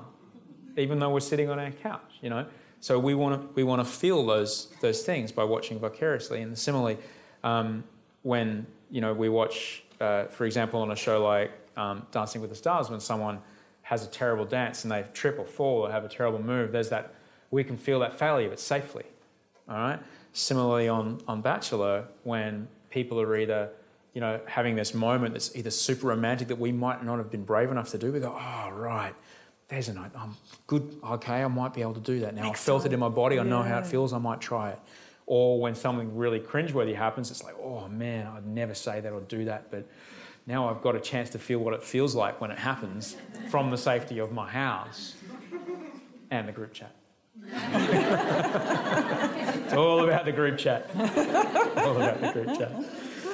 even 0.77 0.99
though 0.99 1.09
we're 1.09 1.19
sitting 1.19 1.49
on 1.49 1.59
our 1.59 1.71
couch. 1.71 2.19
You 2.21 2.29
know, 2.29 2.45
so 2.79 2.99
we 2.99 3.15
want 3.15 3.41
to 3.41 3.47
we 3.55 3.63
want 3.63 3.85
to 3.85 3.85
feel 3.85 4.25
those 4.25 4.67
those 4.81 5.03
things 5.03 5.31
by 5.31 5.43
watching 5.43 5.79
vicariously. 5.79 6.41
And 6.41 6.57
similarly, 6.57 6.97
um, 7.43 7.83
when 8.23 8.65
you 8.91 9.01
know 9.01 9.13
we 9.13 9.29
watch, 9.29 9.83
uh, 9.99 10.25
for 10.25 10.45
example, 10.45 10.81
on 10.81 10.91
a 10.91 10.95
show 10.95 11.23
like 11.23 11.51
um, 11.75 12.05
Dancing 12.11 12.41
with 12.41 12.49
the 12.49 12.55
Stars, 12.55 12.89
when 12.89 12.99
someone 12.99 13.39
has 13.81 14.05
a 14.05 14.09
terrible 14.09 14.45
dance 14.45 14.83
and 14.83 14.91
they 14.91 15.05
trip 15.13 15.39
or 15.39 15.45
fall 15.45 15.81
or 15.81 15.91
have 15.91 16.03
a 16.03 16.09
terrible 16.09 16.41
move, 16.41 16.71
there's 16.71 16.89
that 16.89 17.15
we 17.51 17.63
can 17.63 17.77
feel 17.77 17.99
that 17.99 18.17
failure, 18.17 18.49
but 18.49 18.59
safely. 18.59 19.05
All 19.69 19.75
right. 19.75 19.99
Similarly, 20.33 20.87
on 20.87 21.19
on 21.27 21.41
Bachelor, 21.41 22.05
when 22.23 22.67
people 22.89 23.19
are 23.19 23.37
either 23.37 23.69
you 24.13 24.21
know 24.21 24.39
having 24.47 24.75
this 24.75 24.93
moment 24.93 25.33
that's 25.33 25.55
either 25.55 25.69
super 25.69 26.07
romantic 26.07 26.47
that 26.47 26.59
we 26.59 26.71
might 26.71 27.03
not 27.03 27.17
have 27.17 27.29
been 27.29 27.43
brave 27.43 27.71
enough 27.71 27.89
to 27.89 27.97
do, 27.97 28.11
we 28.11 28.19
go, 28.19 28.37
oh 28.37 28.69
right, 28.71 29.13
there's 29.67 29.89
a 29.89 29.93
note. 29.93 30.11
I'm 30.17 30.35
good. 30.65 30.97
Okay, 31.03 31.43
I 31.43 31.47
might 31.47 31.73
be 31.73 31.81
able 31.81 31.95
to 31.95 31.99
do 31.99 32.21
that 32.21 32.35
now. 32.35 32.49
I 32.49 32.53
felt 32.53 32.85
it 32.85 32.93
in 32.93 32.99
my 32.99 33.09
body. 33.09 33.39
I 33.39 33.43
know 33.43 33.63
how 33.63 33.79
it 33.79 33.87
feels. 33.87 34.13
I 34.13 34.17
might 34.17 34.41
try 34.41 34.71
it. 34.71 34.79
Or 35.25 35.59
when 35.59 35.75
something 35.75 36.15
really 36.15 36.39
cringeworthy 36.39 36.95
happens, 36.95 37.31
it's 37.31 37.43
like, 37.43 37.55
oh 37.61 37.89
man, 37.89 38.27
I'd 38.27 38.47
never 38.47 38.73
say 38.73 39.01
that 39.01 39.11
or 39.11 39.19
do 39.21 39.45
that, 39.45 39.69
but 39.69 39.85
now 40.45 40.69
I've 40.69 40.81
got 40.81 40.95
a 40.95 41.01
chance 41.01 41.29
to 41.31 41.39
feel 41.39 41.59
what 41.59 41.73
it 41.73 41.83
feels 41.83 42.15
like 42.15 42.39
when 42.39 42.49
it 42.49 42.57
happens 42.57 43.17
from 43.49 43.69
the 43.69 43.77
safety 43.77 44.19
of 44.19 44.31
my 44.31 44.47
house 44.47 45.15
and 46.31 46.47
the 46.47 46.53
group 46.53 46.73
chat. 46.73 46.95
it's 49.67 49.75
all 49.75 50.03
about 50.03 50.25
the 50.25 50.31
group 50.31 50.57
chat. 50.57 50.89
all 50.95 51.95
about 51.95 52.21
the 52.21 52.31
group 52.33 52.57
chat. 52.57 52.71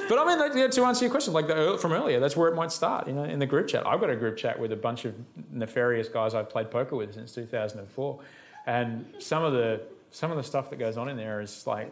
But 0.09 0.19
I 0.19 0.25
mean, 0.25 0.39
like, 0.39 0.53
you 0.53 0.59
know, 0.59 0.67
to 0.67 0.85
answer 0.85 1.05
your 1.05 1.11
question, 1.11 1.33
like 1.33 1.47
the, 1.47 1.73
uh, 1.73 1.77
from 1.77 1.93
earlier, 1.93 2.19
that's 2.19 2.35
where 2.35 2.49
it 2.49 2.55
might 2.55 2.71
start. 2.71 3.07
You 3.07 3.13
know, 3.13 3.23
in 3.23 3.39
the 3.39 3.45
group 3.45 3.67
chat, 3.67 3.87
I've 3.87 4.01
got 4.01 4.09
a 4.09 4.15
group 4.15 4.35
chat 4.35 4.59
with 4.59 4.71
a 4.71 4.75
bunch 4.75 5.05
of 5.05 5.15
nefarious 5.51 6.09
guys 6.09 6.33
I've 6.33 6.49
played 6.49 6.69
poker 6.71 6.95
with 6.95 7.13
since 7.13 7.33
2004, 7.33 8.19
and 8.65 9.05
some 9.19 9.43
of 9.43 9.53
the 9.53 9.81
some 10.11 10.29
of 10.29 10.37
the 10.37 10.43
stuff 10.43 10.69
that 10.69 10.77
goes 10.77 10.97
on 10.97 11.09
in 11.09 11.17
there 11.17 11.41
is 11.41 11.65
like, 11.65 11.91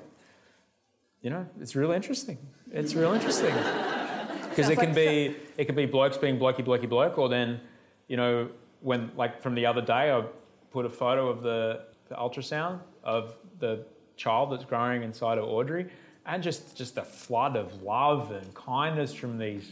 you 1.21 1.30
know, 1.30 1.47
it's 1.60 1.75
really 1.75 1.95
interesting. 1.95 2.38
It's 2.71 2.93
real 2.93 3.13
interesting 3.13 3.54
because 4.49 4.69
it 4.69 4.77
can 4.77 4.88
like 4.88 4.95
be 4.95 5.36
it 5.58 5.65
can 5.65 5.75
be 5.75 5.86
blokes 5.86 6.17
being 6.17 6.38
blokey 6.38 6.65
blokey 6.65 6.89
bloke, 6.89 7.17
or 7.17 7.30
then, 7.30 7.62
you 8.08 8.17
know, 8.17 8.49
when 8.82 9.12
like 9.15 9.41
from 9.41 9.56
the 9.56 9.65
other 9.65 9.82
day, 9.82 10.12
I 10.12 10.23
put 10.71 10.86
a 10.86 10.89
photo 10.89 11.27
of 11.30 11.43
the, 11.43 11.84
the 12.10 12.15
ultrasound 12.15 12.80
of 13.04 13.36
the 13.60 13.86
child 14.21 14.51
that's 14.51 14.65
growing 14.65 15.01
inside 15.01 15.38
of 15.39 15.45
Audrey, 15.45 15.88
and 16.25 16.43
just 16.43 16.75
just 16.77 16.97
a 16.97 17.03
flood 17.03 17.55
of 17.55 17.81
love 17.81 18.31
and 18.31 18.53
kindness 18.53 19.13
from 19.13 19.38
these 19.38 19.71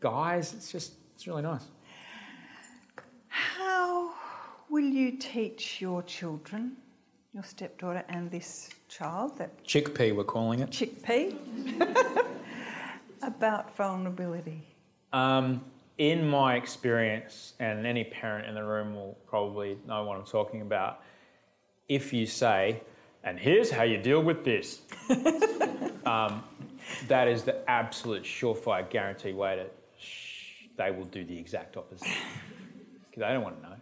guys. 0.00 0.54
It's 0.54 0.72
just 0.72 0.94
it's 1.14 1.26
really 1.26 1.42
nice. 1.42 1.66
How 3.28 4.14
will 4.70 4.88
you 5.00 5.12
teach 5.18 5.80
your 5.80 6.02
children, 6.02 6.76
your 7.34 7.42
stepdaughter 7.42 8.04
and 8.08 8.30
this 8.30 8.70
child, 8.88 9.36
that 9.38 9.62
Chickpea, 9.64 10.16
we're 10.16 10.24
calling 10.24 10.60
it. 10.60 10.70
chickpea, 10.70 11.36
about 13.22 13.76
vulnerability? 13.76 14.62
Um, 15.12 15.62
in 15.98 16.26
my 16.26 16.56
experience, 16.56 17.54
and 17.58 17.86
any 17.86 18.04
parent 18.04 18.46
in 18.48 18.54
the 18.54 18.64
room 18.64 18.94
will 18.94 19.16
probably 19.26 19.78
know 19.86 20.04
what 20.04 20.18
I'm 20.18 20.24
talking 20.24 20.62
about, 20.62 21.02
if 21.88 22.12
you 22.12 22.26
say, 22.26 22.80
and 23.26 23.40
here's 23.40 23.70
how 23.70 23.82
you 23.82 23.98
deal 23.98 24.22
with 24.22 24.44
this, 24.44 24.80
um, 26.06 26.44
that 27.08 27.26
is 27.26 27.42
the 27.42 27.68
absolute 27.68 28.22
surefire 28.22 28.88
guarantee 28.88 29.32
way 29.32 29.56
to, 29.56 29.66
shh, 30.00 30.68
they 30.76 30.92
will 30.92 31.04
do 31.06 31.24
the 31.24 31.36
exact 31.36 31.76
opposite. 31.76 32.08
Because 33.10 33.28
they 33.28 33.34
don't 33.34 33.44
want 33.44 33.62
to 33.62 33.70
know. 33.70 33.76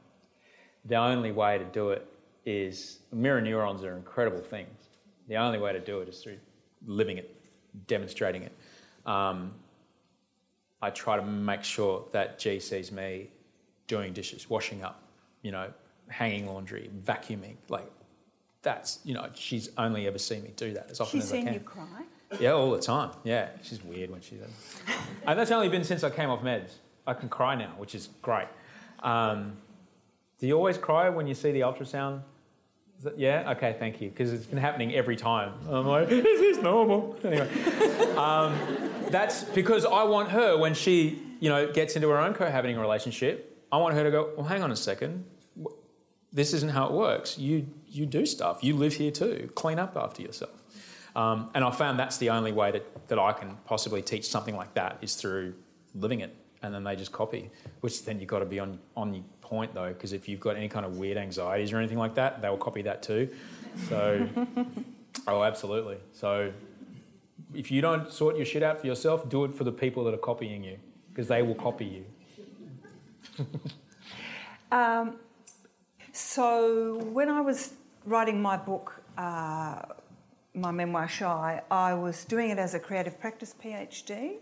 The 0.84 0.94
only 0.94 1.32
way 1.32 1.58
to 1.58 1.64
do 1.64 1.90
it 1.90 2.06
is 2.46 3.00
mirror 3.10 3.40
neurons 3.40 3.82
are 3.82 3.96
incredible 3.96 4.38
things. 4.38 4.70
The 5.26 5.34
only 5.34 5.58
way 5.58 5.72
to 5.72 5.80
do 5.80 6.02
it 6.02 6.08
is 6.08 6.22
through 6.22 6.38
living 6.86 7.18
it, 7.18 7.34
demonstrating 7.88 8.44
it. 8.44 8.52
Um, 9.06 9.54
I 10.80 10.90
try 10.90 11.16
to 11.16 11.24
make 11.24 11.64
sure 11.64 12.04
that 12.12 12.38
G 12.38 12.60
sees 12.60 12.92
me 12.92 13.30
doing 13.88 14.12
dishes, 14.12 14.48
washing 14.48 14.84
up, 14.84 15.02
you 15.42 15.50
know, 15.50 15.72
hanging 16.06 16.46
laundry, 16.46 16.88
vacuuming. 17.04 17.56
Like 17.68 17.90
that's, 18.64 18.98
you 19.04 19.14
know, 19.14 19.28
she's 19.34 19.68
only 19.78 20.08
ever 20.08 20.18
seen 20.18 20.42
me 20.42 20.50
do 20.56 20.72
that 20.74 20.90
as 20.90 21.00
often 21.00 21.20
She's 21.20 21.26
as 21.26 21.32
I 21.32 21.36
can. 21.36 21.46
She's 21.46 21.52
seen 21.52 21.60
you 21.60 21.60
cry. 21.60 22.40
Yeah, 22.40 22.52
all 22.52 22.72
the 22.72 22.80
time. 22.80 23.10
Yeah, 23.22 23.50
she's 23.62 23.84
weird 23.84 24.10
when 24.10 24.20
she's. 24.20 24.40
and 25.26 25.38
that's 25.38 25.52
only 25.52 25.68
been 25.68 25.84
since 25.84 26.02
I 26.02 26.10
came 26.10 26.30
off 26.30 26.42
meds. 26.42 26.70
I 27.06 27.14
can 27.14 27.28
cry 27.28 27.54
now, 27.54 27.74
which 27.78 27.94
is 27.94 28.08
great. 28.22 28.48
Um, 29.02 29.56
do 30.40 30.46
you 30.48 30.56
always 30.56 30.78
cry 30.78 31.10
when 31.10 31.26
you 31.26 31.34
see 31.34 31.52
the 31.52 31.60
ultrasound? 31.60 32.22
Yeah. 33.16 33.52
Okay. 33.52 33.76
Thank 33.78 34.00
you. 34.00 34.08
Because 34.08 34.32
it's 34.32 34.46
been 34.46 34.58
happening 34.58 34.94
every 34.94 35.16
time. 35.16 35.52
I'm 35.68 35.86
like, 35.86 36.08
is 36.10 36.22
this 36.22 36.58
normal? 36.58 37.16
Anyway, 37.22 37.48
um, 38.16 38.56
that's 39.10 39.44
because 39.44 39.84
I 39.84 40.04
want 40.04 40.30
her 40.30 40.56
when 40.56 40.72
she, 40.74 41.22
you 41.38 41.50
know, 41.50 41.70
gets 41.70 41.96
into 41.96 42.08
her 42.08 42.18
own 42.18 42.32
cohabiting 42.34 42.78
relationship. 42.78 43.62
I 43.70 43.76
want 43.76 43.94
her 43.94 44.04
to 44.04 44.10
go. 44.10 44.30
Well, 44.36 44.46
hang 44.46 44.62
on 44.62 44.72
a 44.72 44.76
second. 44.76 45.24
This 46.34 46.52
isn't 46.52 46.70
how 46.70 46.86
it 46.86 46.92
works. 46.92 47.38
You 47.38 47.66
you 47.88 48.06
do 48.06 48.26
stuff. 48.26 48.62
You 48.62 48.74
live 48.74 48.94
here 48.94 49.12
too. 49.12 49.50
Clean 49.54 49.78
up 49.78 49.96
after 49.96 50.20
yourself. 50.20 50.50
Um, 51.14 51.50
and 51.54 51.64
I 51.64 51.70
found 51.70 51.98
that's 51.98 52.18
the 52.18 52.30
only 52.30 52.50
way 52.50 52.72
that, 52.72 53.08
that 53.08 53.20
I 53.20 53.32
can 53.32 53.56
possibly 53.66 54.02
teach 54.02 54.28
something 54.28 54.56
like 54.56 54.74
that 54.74 54.98
is 55.00 55.14
through 55.14 55.54
living 55.94 56.20
it. 56.20 56.34
And 56.62 56.74
then 56.74 56.82
they 56.82 56.96
just 56.96 57.12
copy, 57.12 57.50
which 57.82 58.04
then 58.04 58.18
you've 58.18 58.28
got 58.28 58.40
to 58.40 58.46
be 58.46 58.58
on, 58.58 58.80
on 58.96 59.24
point 59.40 59.74
though, 59.74 59.92
because 59.92 60.12
if 60.12 60.28
you've 60.28 60.40
got 60.40 60.56
any 60.56 60.68
kind 60.68 60.84
of 60.84 60.98
weird 60.98 61.16
anxieties 61.16 61.72
or 61.72 61.78
anything 61.78 61.98
like 61.98 62.16
that, 62.16 62.42
they'll 62.42 62.56
copy 62.56 62.82
that 62.82 63.02
too. 63.02 63.28
So, 63.88 64.28
oh, 65.28 65.44
absolutely. 65.44 65.98
So, 66.12 66.52
if 67.54 67.70
you 67.70 67.80
don't 67.80 68.10
sort 68.10 68.36
your 68.36 68.46
shit 68.46 68.64
out 68.64 68.80
for 68.80 68.88
yourself, 68.88 69.28
do 69.28 69.44
it 69.44 69.54
for 69.54 69.62
the 69.62 69.70
people 69.70 70.02
that 70.04 70.14
are 70.14 70.18
copying 70.18 70.64
you, 70.64 70.78
because 71.10 71.28
they 71.28 71.42
will 71.42 71.54
copy 71.54 71.84
you. 71.84 73.46
Um, 74.72 75.18
so 76.14 76.98
when 77.12 77.28
I 77.28 77.40
was 77.40 77.74
writing 78.04 78.40
my 78.40 78.56
book, 78.56 79.02
uh, 79.18 79.82
my 80.54 80.70
memoir 80.70 81.08
Shy, 81.08 81.60
I 81.70 81.94
was 81.94 82.24
doing 82.24 82.50
it 82.50 82.58
as 82.58 82.74
a 82.74 82.78
creative 82.78 83.18
practice 83.18 83.52
PhD. 83.60 84.36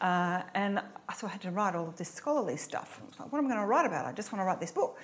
Uh, 0.00 0.42
and 0.54 0.82
so 1.16 1.28
I 1.28 1.30
had 1.30 1.40
to 1.42 1.52
write 1.52 1.76
all 1.76 1.86
of 1.86 1.96
this 1.96 2.10
scholarly 2.10 2.56
stuff. 2.56 3.00
I 3.00 3.06
was 3.08 3.20
like, 3.20 3.32
what 3.32 3.38
am 3.38 3.46
I 3.46 3.50
going 3.50 3.60
to 3.60 3.66
write 3.66 3.86
about? 3.86 4.04
I 4.04 4.12
just 4.12 4.32
want 4.32 4.40
to 4.40 4.46
write 4.46 4.60
this 4.60 4.72
book. 4.72 4.98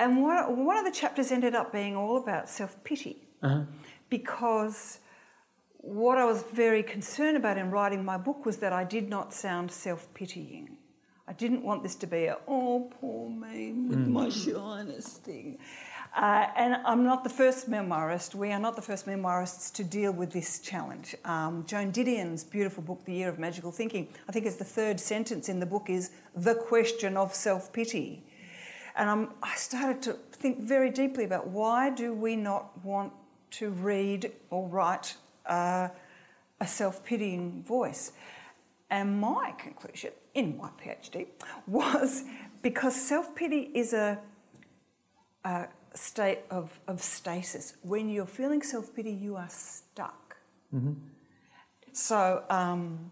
And 0.00 0.20
one, 0.20 0.64
one 0.66 0.76
of 0.76 0.84
the 0.84 0.90
chapters 0.90 1.30
ended 1.30 1.54
up 1.54 1.72
being 1.72 1.94
all 1.94 2.16
about 2.16 2.48
self 2.48 2.82
pity 2.82 3.28
because 4.10 4.98
what 5.76 6.18
I 6.18 6.24
was 6.24 6.42
very 6.52 6.82
concerned 6.82 7.36
about 7.36 7.58
in 7.58 7.70
writing 7.70 8.04
my 8.04 8.16
book 8.16 8.44
was 8.44 8.56
that 8.58 8.72
I 8.72 8.82
did 8.82 9.08
not 9.08 9.32
sound 9.32 9.70
self 9.70 10.12
pitying. 10.14 10.77
I 11.28 11.34
didn't 11.34 11.62
want 11.62 11.82
this 11.82 11.94
to 11.96 12.06
be 12.06 12.24
a, 12.24 12.38
oh, 12.48 12.90
poor 13.00 13.28
me 13.28 13.72
with 13.72 13.98
my 13.98 14.30
shyness 14.30 15.08
thing. 15.18 15.58
Uh, 16.16 16.46
and 16.56 16.76
I'm 16.86 17.04
not 17.04 17.22
the 17.22 17.28
first 17.28 17.70
memoirist, 17.70 18.34
we 18.34 18.50
are 18.50 18.58
not 18.58 18.76
the 18.76 18.82
first 18.82 19.06
memoirists 19.06 19.70
to 19.74 19.84
deal 19.84 20.10
with 20.10 20.32
this 20.32 20.58
challenge. 20.58 21.14
Um, 21.26 21.66
Joan 21.66 21.92
Didion's 21.92 22.44
beautiful 22.44 22.82
book, 22.82 23.04
The 23.04 23.12
Year 23.12 23.28
of 23.28 23.38
Magical 23.38 23.70
Thinking, 23.70 24.08
I 24.26 24.32
think 24.32 24.46
it's 24.46 24.56
the 24.56 24.64
third 24.64 24.98
sentence 24.98 25.50
in 25.50 25.60
the 25.60 25.66
book 25.66 25.90
is 25.90 26.12
the 26.34 26.54
question 26.54 27.18
of 27.18 27.34
self 27.34 27.74
pity. 27.74 28.24
And 28.96 29.10
I'm, 29.10 29.28
I 29.42 29.54
started 29.54 30.00
to 30.04 30.14
think 30.32 30.60
very 30.60 30.90
deeply 30.90 31.24
about 31.24 31.48
why 31.48 31.90
do 31.90 32.14
we 32.14 32.36
not 32.36 32.82
want 32.82 33.12
to 33.50 33.68
read 33.68 34.32
or 34.48 34.66
write 34.66 35.14
uh, 35.44 35.88
a 36.58 36.66
self 36.66 37.04
pitying 37.04 37.62
voice? 37.64 38.12
And 38.88 39.20
my 39.20 39.54
conclusion 39.58 40.12
in 40.38 40.56
my 40.56 40.70
PhD 40.80 41.26
was 41.66 42.24
because 42.62 42.94
self 42.94 43.34
pity 43.34 43.70
is 43.74 43.92
a, 43.92 44.18
a 45.44 45.66
state 45.94 46.40
of, 46.50 46.78
of 46.86 47.02
stasis. 47.02 47.74
When 47.82 48.08
you're 48.08 48.26
feeling 48.26 48.62
self 48.62 48.94
pity, 48.94 49.12
you 49.12 49.36
are 49.36 49.48
stuck. 49.48 50.36
Mm-hmm. 50.74 50.92
So, 51.92 52.44
um, 52.48 53.10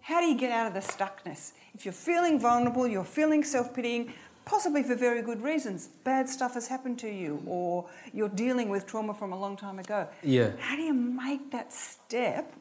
how 0.00 0.20
do 0.20 0.26
you 0.26 0.36
get 0.36 0.52
out 0.52 0.66
of 0.66 0.74
the 0.74 0.80
stuckness? 0.80 1.52
If 1.74 1.84
you're 1.84 1.92
feeling 1.92 2.38
vulnerable, 2.38 2.86
you're 2.86 3.04
feeling 3.04 3.42
self 3.42 3.74
pitying, 3.74 4.12
possibly 4.44 4.82
for 4.82 4.94
very 4.94 5.22
good 5.22 5.42
reasons. 5.42 5.88
Bad 6.04 6.28
stuff 6.28 6.54
has 6.54 6.68
happened 6.68 6.98
to 7.00 7.08
you, 7.08 7.42
or 7.46 7.88
you're 8.12 8.28
dealing 8.28 8.68
with 8.68 8.86
trauma 8.86 9.14
from 9.14 9.32
a 9.32 9.38
long 9.38 9.56
time 9.56 9.78
ago. 9.78 10.08
Yeah. 10.22 10.50
How 10.58 10.76
do 10.76 10.82
you 10.82 10.94
make 10.94 11.50
that 11.50 11.72
step 11.72 12.54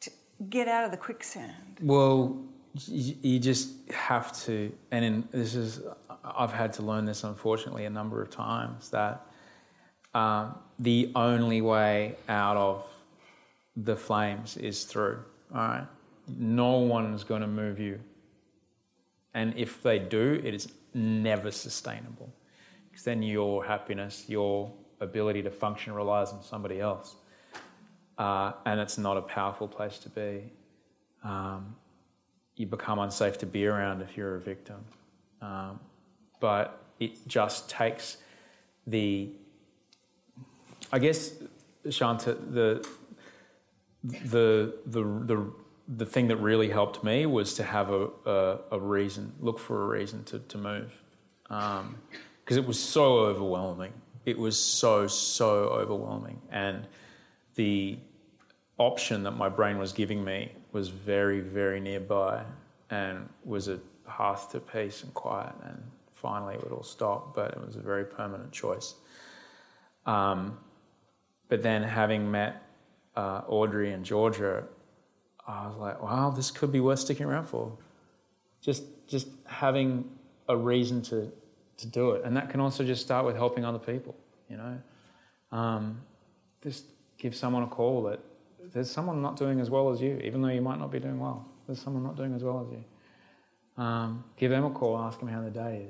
to 0.00 0.10
get 0.48 0.68
out 0.68 0.84
of 0.84 0.90
the 0.90 0.96
quicksand? 0.96 1.78
Well, 1.82 2.44
you 2.88 3.38
just 3.38 3.70
have 3.90 4.32
to, 4.44 4.72
and 4.90 5.04
in, 5.04 5.28
this 5.30 5.54
is, 5.54 5.80
I've 6.24 6.52
had 6.52 6.72
to 6.74 6.82
learn 6.82 7.04
this 7.04 7.22
unfortunately 7.22 7.84
a 7.84 7.90
number 7.90 8.20
of 8.20 8.30
times 8.30 8.90
that 8.90 9.26
um, 10.12 10.56
the 10.78 11.12
only 11.14 11.60
way 11.60 12.16
out 12.28 12.56
of 12.56 12.86
the 13.76 13.94
flames 13.96 14.56
is 14.56 14.84
through. 14.84 15.22
All 15.54 15.60
right, 15.60 15.86
no 16.26 16.78
one's 16.78 17.22
going 17.22 17.42
to 17.42 17.46
move 17.46 17.78
you, 17.78 18.00
and 19.34 19.54
if 19.56 19.82
they 19.82 20.00
do, 20.00 20.40
it 20.44 20.54
is 20.54 20.68
never 20.94 21.50
sustainable 21.50 22.32
because 22.90 23.04
then 23.04 23.22
your 23.22 23.64
happiness, 23.64 24.24
your 24.28 24.72
ability 25.00 25.42
to 25.42 25.50
function 25.50 25.92
relies 25.92 26.30
on 26.30 26.42
somebody 26.42 26.80
else, 26.80 27.14
uh, 28.18 28.52
and 28.66 28.80
it's 28.80 28.98
not 28.98 29.16
a 29.16 29.22
powerful 29.22 29.68
place 29.68 29.98
to 29.98 30.08
be. 30.08 30.42
Um, 31.22 31.76
you 32.56 32.66
become 32.66 32.98
unsafe 32.98 33.38
to 33.38 33.46
be 33.46 33.66
around 33.66 34.02
if 34.02 34.16
you're 34.16 34.36
a 34.36 34.40
victim. 34.40 34.84
Um, 35.42 35.80
but 36.40 36.82
it 37.00 37.26
just 37.26 37.68
takes 37.68 38.18
the, 38.86 39.30
I 40.92 40.98
guess, 40.98 41.32
Shanta, 41.90 42.34
the, 42.34 42.86
the, 44.02 44.74
the, 44.86 45.02
the, 45.02 45.52
the 45.88 46.06
thing 46.06 46.28
that 46.28 46.36
really 46.36 46.70
helped 46.70 47.02
me 47.02 47.26
was 47.26 47.54
to 47.54 47.62
have 47.62 47.90
a, 47.90 48.08
a, 48.26 48.58
a 48.72 48.78
reason, 48.78 49.32
look 49.40 49.58
for 49.58 49.82
a 49.82 49.86
reason 49.86 50.24
to, 50.24 50.38
to 50.38 50.58
move. 50.58 51.02
Because 51.48 51.80
um, 51.80 51.96
it 52.48 52.66
was 52.66 52.78
so 52.78 53.18
overwhelming. 53.18 53.92
It 54.24 54.38
was 54.38 54.58
so, 54.58 55.06
so 55.06 55.64
overwhelming. 55.64 56.40
And 56.50 56.86
the 57.56 57.98
option 58.78 59.24
that 59.24 59.32
my 59.32 59.48
brain 59.48 59.78
was 59.78 59.92
giving 59.92 60.24
me 60.24 60.52
was 60.74 60.88
very, 60.88 61.40
very 61.40 61.80
nearby 61.80 62.42
and 62.90 63.28
was 63.44 63.68
a 63.68 63.78
path 64.06 64.50
to 64.50 64.60
peace 64.60 65.04
and 65.04 65.14
quiet. 65.14 65.54
And 65.64 65.80
finally, 66.12 66.56
it 66.56 66.64
would 66.64 66.72
all 66.72 66.82
stop, 66.82 67.34
but 67.34 67.52
it 67.52 67.64
was 67.64 67.76
a 67.76 67.80
very 67.80 68.04
permanent 68.04 68.52
choice. 68.52 68.94
Um, 70.04 70.58
but 71.48 71.62
then, 71.62 71.82
having 71.82 72.28
met 72.30 72.62
uh, 73.16 73.42
Audrey 73.46 73.92
and 73.92 74.04
Georgia, 74.04 74.64
I 75.46 75.68
was 75.68 75.76
like, 75.76 76.02
wow, 76.02 76.30
this 76.30 76.50
could 76.50 76.72
be 76.72 76.80
worth 76.80 76.98
sticking 76.98 77.26
around 77.26 77.46
for. 77.46 77.72
Just, 78.60 78.82
just 79.06 79.28
having 79.46 80.10
a 80.48 80.56
reason 80.56 81.02
to, 81.02 81.30
to 81.76 81.86
do 81.86 82.10
it. 82.12 82.24
And 82.24 82.36
that 82.36 82.50
can 82.50 82.60
also 82.60 82.82
just 82.82 83.02
start 83.02 83.24
with 83.24 83.36
helping 83.36 83.64
other 83.64 83.78
people, 83.78 84.16
you 84.50 84.56
know. 84.56 84.78
Um, 85.52 86.00
just 86.62 86.86
give 87.18 87.36
someone 87.36 87.62
a 87.62 87.68
call 87.68 88.02
that 88.04 88.20
there's 88.74 88.90
someone 88.90 89.22
not 89.22 89.36
doing 89.36 89.60
as 89.60 89.70
well 89.70 89.90
as 89.90 90.00
you, 90.00 90.20
even 90.24 90.42
though 90.42 90.48
you 90.48 90.60
might 90.60 90.78
not 90.80 90.90
be 90.90 90.98
doing 90.98 91.18
well. 91.18 91.46
There's 91.66 91.80
someone 91.80 92.02
not 92.02 92.16
doing 92.16 92.34
as 92.34 92.42
well 92.42 92.66
as 92.66 92.76
you. 92.76 93.82
Um, 93.82 94.24
give 94.36 94.50
them 94.50 94.64
a 94.64 94.70
call, 94.70 94.98
ask 94.98 95.18
them 95.20 95.28
how 95.28 95.40
the 95.40 95.50
day 95.50 95.86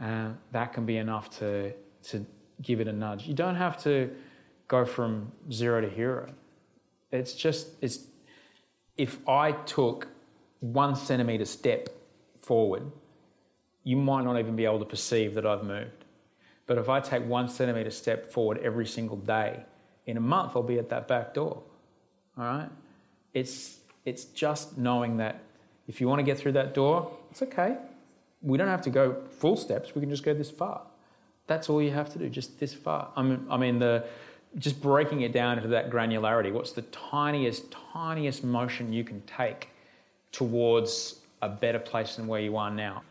is. 0.00 0.34
That 0.52 0.72
can 0.72 0.86
be 0.86 0.96
enough 0.96 1.28
to, 1.38 1.72
to 2.04 2.24
give 2.62 2.80
it 2.80 2.88
a 2.88 2.92
nudge. 2.92 3.26
You 3.26 3.34
don't 3.34 3.56
have 3.56 3.82
to 3.82 4.10
go 4.68 4.84
from 4.84 5.32
zero 5.52 5.80
to 5.80 5.88
hero. 5.88 6.32
It's 7.10 7.34
just, 7.34 7.70
it's, 7.82 8.06
if 8.96 9.18
I 9.28 9.52
took 9.52 10.06
one 10.60 10.94
centimetre 10.94 11.44
step 11.44 11.88
forward, 12.40 12.84
you 13.82 13.96
might 13.96 14.24
not 14.24 14.38
even 14.38 14.54
be 14.54 14.64
able 14.64 14.78
to 14.78 14.84
perceive 14.84 15.34
that 15.34 15.44
I've 15.44 15.64
moved. 15.64 16.04
But 16.66 16.78
if 16.78 16.88
I 16.88 17.00
take 17.00 17.26
one 17.26 17.48
centimetre 17.48 17.90
step 17.90 18.30
forward 18.30 18.58
every 18.58 18.86
single 18.86 19.16
day, 19.16 19.64
in 20.06 20.16
a 20.16 20.20
month 20.20 20.52
I'll 20.54 20.62
be 20.62 20.78
at 20.78 20.88
that 20.90 21.08
back 21.08 21.34
door. 21.34 21.64
All 22.36 22.44
right? 22.44 22.68
It's, 23.34 23.78
it's 24.04 24.24
just 24.24 24.78
knowing 24.78 25.16
that 25.18 25.40
if 25.88 26.00
you 26.00 26.08
want 26.08 26.20
to 26.20 26.22
get 26.22 26.38
through 26.38 26.52
that 26.52 26.74
door, 26.74 27.10
it's 27.30 27.42
okay. 27.42 27.76
We 28.42 28.56
don't 28.56 28.68
have 28.68 28.82
to 28.82 28.90
go 28.90 29.16
full 29.30 29.56
steps, 29.56 29.94
we 29.94 30.00
can 30.00 30.10
just 30.10 30.22
go 30.22 30.34
this 30.34 30.50
far. 30.50 30.82
That's 31.46 31.68
all 31.68 31.82
you 31.82 31.90
have 31.90 32.12
to 32.12 32.18
do, 32.18 32.28
just 32.28 32.60
this 32.60 32.72
far. 32.72 33.08
I 33.16 33.22
mean, 33.22 33.46
I 33.50 33.56
mean 33.56 33.78
the, 33.78 34.04
just 34.58 34.80
breaking 34.80 35.22
it 35.22 35.32
down 35.32 35.58
into 35.58 35.68
that 35.70 35.90
granularity, 35.90 36.52
what's 36.52 36.72
the 36.72 36.82
tiniest, 36.82 37.74
tiniest 37.92 38.44
motion 38.44 38.92
you 38.92 39.04
can 39.04 39.20
take 39.22 39.68
towards 40.32 41.20
a 41.42 41.48
better 41.48 41.78
place 41.78 42.16
than 42.16 42.26
where 42.26 42.40
you 42.40 42.56
are 42.56 42.70
now? 42.70 43.02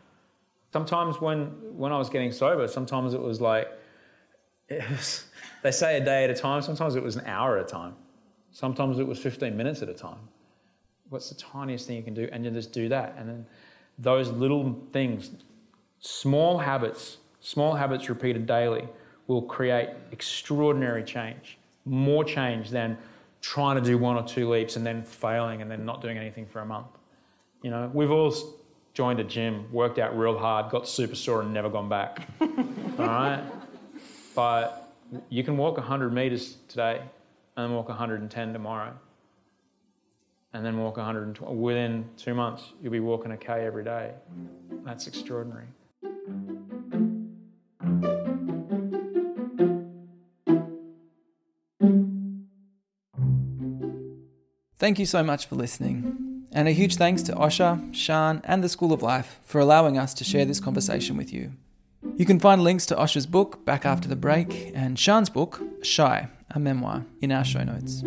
Sometimes 0.71 1.19
when, 1.19 1.47
when 1.75 1.91
I 1.91 1.97
was 1.97 2.09
getting 2.09 2.31
sober, 2.31 2.67
sometimes 2.67 3.13
it 3.13 3.21
was 3.21 3.41
like, 3.41 3.67
it 4.67 4.87
was, 4.89 5.25
they 5.63 5.71
say 5.71 5.97
a 5.97 6.03
day 6.03 6.23
at 6.23 6.29
a 6.29 6.35
time, 6.35 6.61
sometimes 6.61 6.95
it 6.95 7.03
was 7.03 7.15
an 7.15 7.25
hour 7.25 7.57
at 7.57 7.65
a 7.65 7.67
time. 7.67 7.95
Sometimes 8.59 8.99
it 8.99 9.07
was 9.07 9.17
15 9.19 9.55
minutes 9.55 9.81
at 9.83 9.87
a 9.87 9.93
time. 9.93 10.27
What's 11.07 11.29
the 11.29 11.35
tiniest 11.35 11.87
thing 11.87 11.95
you 11.95 12.03
can 12.03 12.13
do? 12.13 12.27
And 12.29 12.43
you 12.43 12.51
just 12.51 12.73
do 12.73 12.89
that. 12.89 13.15
And 13.17 13.29
then 13.29 13.45
those 13.97 14.31
little 14.31 14.77
things, 14.91 15.31
small 16.01 16.57
habits, 16.57 17.19
small 17.39 17.73
habits 17.73 18.09
repeated 18.09 18.45
daily, 18.45 18.85
will 19.27 19.43
create 19.43 19.91
extraordinary 20.11 21.05
change. 21.05 21.57
More 21.85 22.25
change 22.25 22.69
than 22.69 22.97
trying 23.39 23.77
to 23.77 23.81
do 23.81 23.97
one 23.97 24.17
or 24.17 24.27
two 24.27 24.49
leaps 24.49 24.75
and 24.75 24.85
then 24.85 25.03
failing 25.03 25.61
and 25.61 25.71
then 25.71 25.85
not 25.85 26.01
doing 26.01 26.17
anything 26.17 26.45
for 26.45 26.59
a 26.59 26.65
month. 26.65 26.87
You 27.61 27.69
know, 27.69 27.89
we've 27.93 28.11
all 28.11 28.35
joined 28.93 29.21
a 29.21 29.23
gym, 29.23 29.71
worked 29.71 29.99
out 29.99 30.19
real 30.19 30.37
hard, 30.37 30.69
got 30.69 30.85
super 30.85 31.15
sore 31.15 31.43
and 31.43 31.53
never 31.53 31.69
gone 31.69 31.87
back. 31.87 32.27
all 32.41 32.47
right? 32.97 33.41
But 34.35 34.93
you 35.29 35.45
can 35.45 35.55
walk 35.55 35.77
100 35.77 36.11
meters 36.11 36.57
today 36.67 37.03
and 37.59 37.69
then 37.69 37.75
walk 37.75 37.89
110 37.89 38.53
tomorrow, 38.53 38.93
and 40.53 40.65
then 40.65 40.77
walk 40.77 40.95
120. 40.95 41.53
Within 41.57 42.05
two 42.15 42.33
months, 42.33 42.71
you'll 42.81 42.93
be 42.93 43.01
walking 43.01 43.33
a 43.33 43.37
K 43.37 43.65
every 43.65 43.83
day. 43.83 44.13
That's 44.85 45.07
extraordinary. 45.07 45.65
Thank 54.77 54.97
you 54.97 55.05
so 55.05 55.21
much 55.21 55.45
for 55.45 55.55
listening. 55.55 56.45
And 56.53 56.69
a 56.69 56.71
huge 56.71 56.95
thanks 56.95 57.21
to 57.23 57.33
Osher, 57.33 57.93
Sian, 57.93 58.41
and 58.45 58.63
the 58.63 58.69
School 58.69 58.93
of 58.93 59.01
Life 59.01 59.39
for 59.43 59.59
allowing 59.59 59.97
us 59.97 60.13
to 60.13 60.23
share 60.23 60.45
this 60.45 60.61
conversation 60.61 61.17
with 61.17 61.33
you. 61.33 61.51
You 62.15 62.25
can 62.25 62.39
find 62.39 62.63
links 62.63 62.85
to 62.85 62.95
Osher's 62.95 63.25
book, 63.25 63.65
Back 63.65 63.85
After 63.85 64.07
the 64.07 64.15
Break, 64.15 64.71
and 64.73 64.97
Sian's 64.97 65.29
book, 65.29 65.61
Shy, 65.83 66.29
a 66.51 66.59
memoir, 66.59 67.05
in 67.21 67.31
our 67.31 67.43
show 67.43 67.63
notes. 67.63 68.01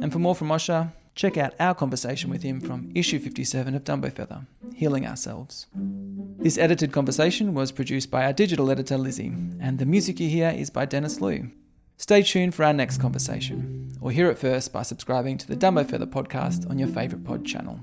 And 0.00 0.12
for 0.12 0.18
more 0.18 0.34
from 0.34 0.48
Osher, 0.48 0.92
check 1.14 1.36
out 1.36 1.54
our 1.60 1.74
conversation 1.74 2.30
with 2.30 2.42
him 2.42 2.60
from 2.60 2.90
issue 2.94 3.18
57 3.18 3.74
of 3.74 3.84
Dumbo 3.84 4.12
Feather, 4.12 4.46
Healing 4.74 5.06
Ourselves. 5.06 5.66
This 5.74 6.58
edited 6.58 6.92
conversation 6.92 7.54
was 7.54 7.72
produced 7.72 8.10
by 8.10 8.24
our 8.24 8.32
digital 8.32 8.70
editor 8.70 8.98
Lizzie, 8.98 9.34
and 9.60 9.78
the 9.78 9.86
music 9.86 10.20
you 10.20 10.28
hear 10.28 10.50
is 10.50 10.70
by 10.70 10.84
Dennis 10.84 11.20
Liu. 11.20 11.50
Stay 11.96 12.22
tuned 12.22 12.54
for 12.54 12.64
our 12.64 12.72
next 12.72 12.98
conversation, 12.98 13.92
or 14.00 14.10
hear 14.10 14.30
it 14.30 14.38
first 14.38 14.72
by 14.72 14.82
subscribing 14.82 15.38
to 15.38 15.46
the 15.46 15.56
Dumbo 15.56 15.88
Feather 15.88 16.06
podcast 16.06 16.68
on 16.68 16.78
your 16.78 16.88
favourite 16.88 17.24
pod 17.24 17.46
channel. 17.46 17.80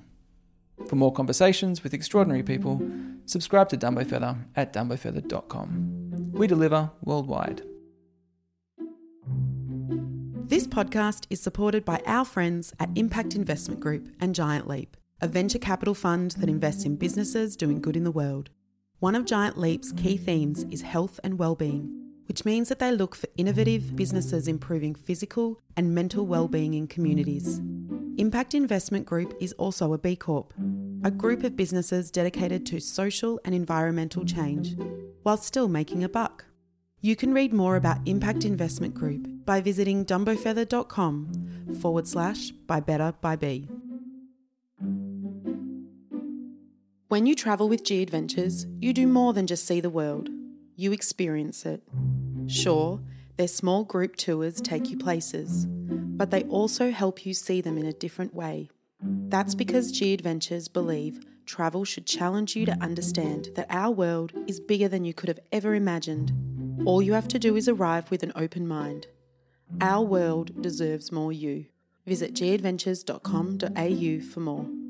For 0.87 0.95
more 0.95 1.13
conversations 1.13 1.83
with 1.83 1.93
extraordinary 1.93 2.43
people, 2.43 2.81
subscribe 3.25 3.69
to 3.69 3.77
Dumbo 3.77 4.05
Feather 4.05 4.35
at 4.55 4.73
dumbofeather.com. 4.73 6.31
We 6.33 6.47
deliver 6.47 6.91
worldwide. 7.03 7.61
This 10.51 10.67
podcast 10.67 11.27
is 11.29 11.39
supported 11.39 11.85
by 11.85 12.01
our 12.05 12.25
friends 12.25 12.73
at 12.77 12.89
Impact 12.95 13.35
Investment 13.35 13.79
Group 13.79 14.09
and 14.19 14.35
Giant 14.35 14.67
Leap, 14.67 14.97
a 15.21 15.27
venture 15.29 15.57
capital 15.57 15.93
fund 15.93 16.31
that 16.31 16.49
invests 16.49 16.83
in 16.83 16.97
businesses 16.97 17.55
doing 17.55 17.79
good 17.79 17.95
in 17.95 18.03
the 18.03 18.11
world. 18.11 18.49
One 18.99 19.15
of 19.15 19.23
Giant 19.23 19.57
Leap's 19.57 19.93
key 19.93 20.17
themes 20.17 20.65
is 20.69 20.81
health 20.81 21.21
and 21.23 21.39
well-being, 21.39 21.89
which 22.27 22.43
means 22.43 22.67
that 22.67 22.79
they 22.79 22.91
look 22.91 23.15
for 23.15 23.27
innovative 23.37 23.95
businesses 23.95 24.49
improving 24.49 24.93
physical 24.93 25.57
and 25.77 25.95
mental 25.95 26.27
well-being 26.27 26.73
in 26.73 26.85
communities. 26.85 27.61
Impact 28.17 28.53
Investment 28.53 29.05
Group 29.05 29.33
is 29.39 29.53
also 29.53 29.93
a 29.93 29.97
B 29.97 30.17
Corp, 30.17 30.53
a 31.05 31.11
group 31.11 31.45
of 31.45 31.55
businesses 31.55 32.11
dedicated 32.11 32.65
to 32.65 32.81
social 32.81 33.39
and 33.45 33.55
environmental 33.55 34.25
change. 34.25 34.75
while 35.23 35.37
still 35.37 35.67
making 35.67 36.03
a 36.03 36.09
buck. 36.09 36.45
You 37.03 37.15
can 37.15 37.33
read 37.33 37.51
more 37.51 37.77
about 37.77 37.97
Impact 38.05 38.45
Investment 38.45 38.93
Group 38.93 39.27
by 39.43 39.59
visiting 39.59 40.05
dumbofeather.com 40.05 41.75
forward 41.81 42.07
slash 42.07 42.51
by 42.51 42.79
better 42.79 43.15
by 43.21 43.35
B. 43.35 43.67
When 47.07 47.25
you 47.25 47.33
travel 47.33 47.67
with 47.67 47.83
G 47.83 48.03
Adventures, 48.03 48.67
you 48.79 48.93
do 48.93 49.07
more 49.07 49.33
than 49.33 49.47
just 49.47 49.65
see 49.65 49.81
the 49.81 49.89
world, 49.89 50.29
you 50.75 50.91
experience 50.91 51.65
it. 51.65 51.81
Sure, 52.45 53.01
their 53.35 53.47
small 53.47 53.83
group 53.83 54.15
tours 54.15 54.61
take 54.61 54.91
you 54.91 54.97
places, 54.97 55.65
but 55.67 56.29
they 56.29 56.43
also 56.43 56.91
help 56.91 57.25
you 57.25 57.33
see 57.33 57.61
them 57.61 57.79
in 57.79 57.87
a 57.87 57.93
different 57.93 58.35
way. 58.35 58.69
That's 59.01 59.55
because 59.55 59.91
G 59.91 60.13
Adventures 60.13 60.67
believe 60.67 61.19
travel 61.45 61.85
should 61.85 62.05
challenge 62.05 62.55
you 62.55 62.65
to 62.65 62.77
understand 62.81 63.49
that 63.55 63.67
our 63.69 63.91
world 63.91 64.33
is 64.47 64.59
bigger 64.59 64.87
than 64.87 65.05
you 65.05 65.13
could 65.13 65.29
have 65.29 65.39
ever 65.51 65.75
imagined. 65.75 66.31
All 66.85 67.01
you 67.01 67.13
have 67.13 67.27
to 67.29 67.39
do 67.39 67.55
is 67.55 67.67
arrive 67.67 68.09
with 68.09 68.23
an 68.23 68.31
open 68.35 68.67
mind. 68.67 69.07
Our 69.79 70.03
world 70.03 70.61
deserves 70.61 71.11
more 71.11 71.31
you. 71.31 71.65
Visit 72.05 72.33
gadventures.com.au 72.33 74.19
for 74.33 74.39
more. 74.39 74.80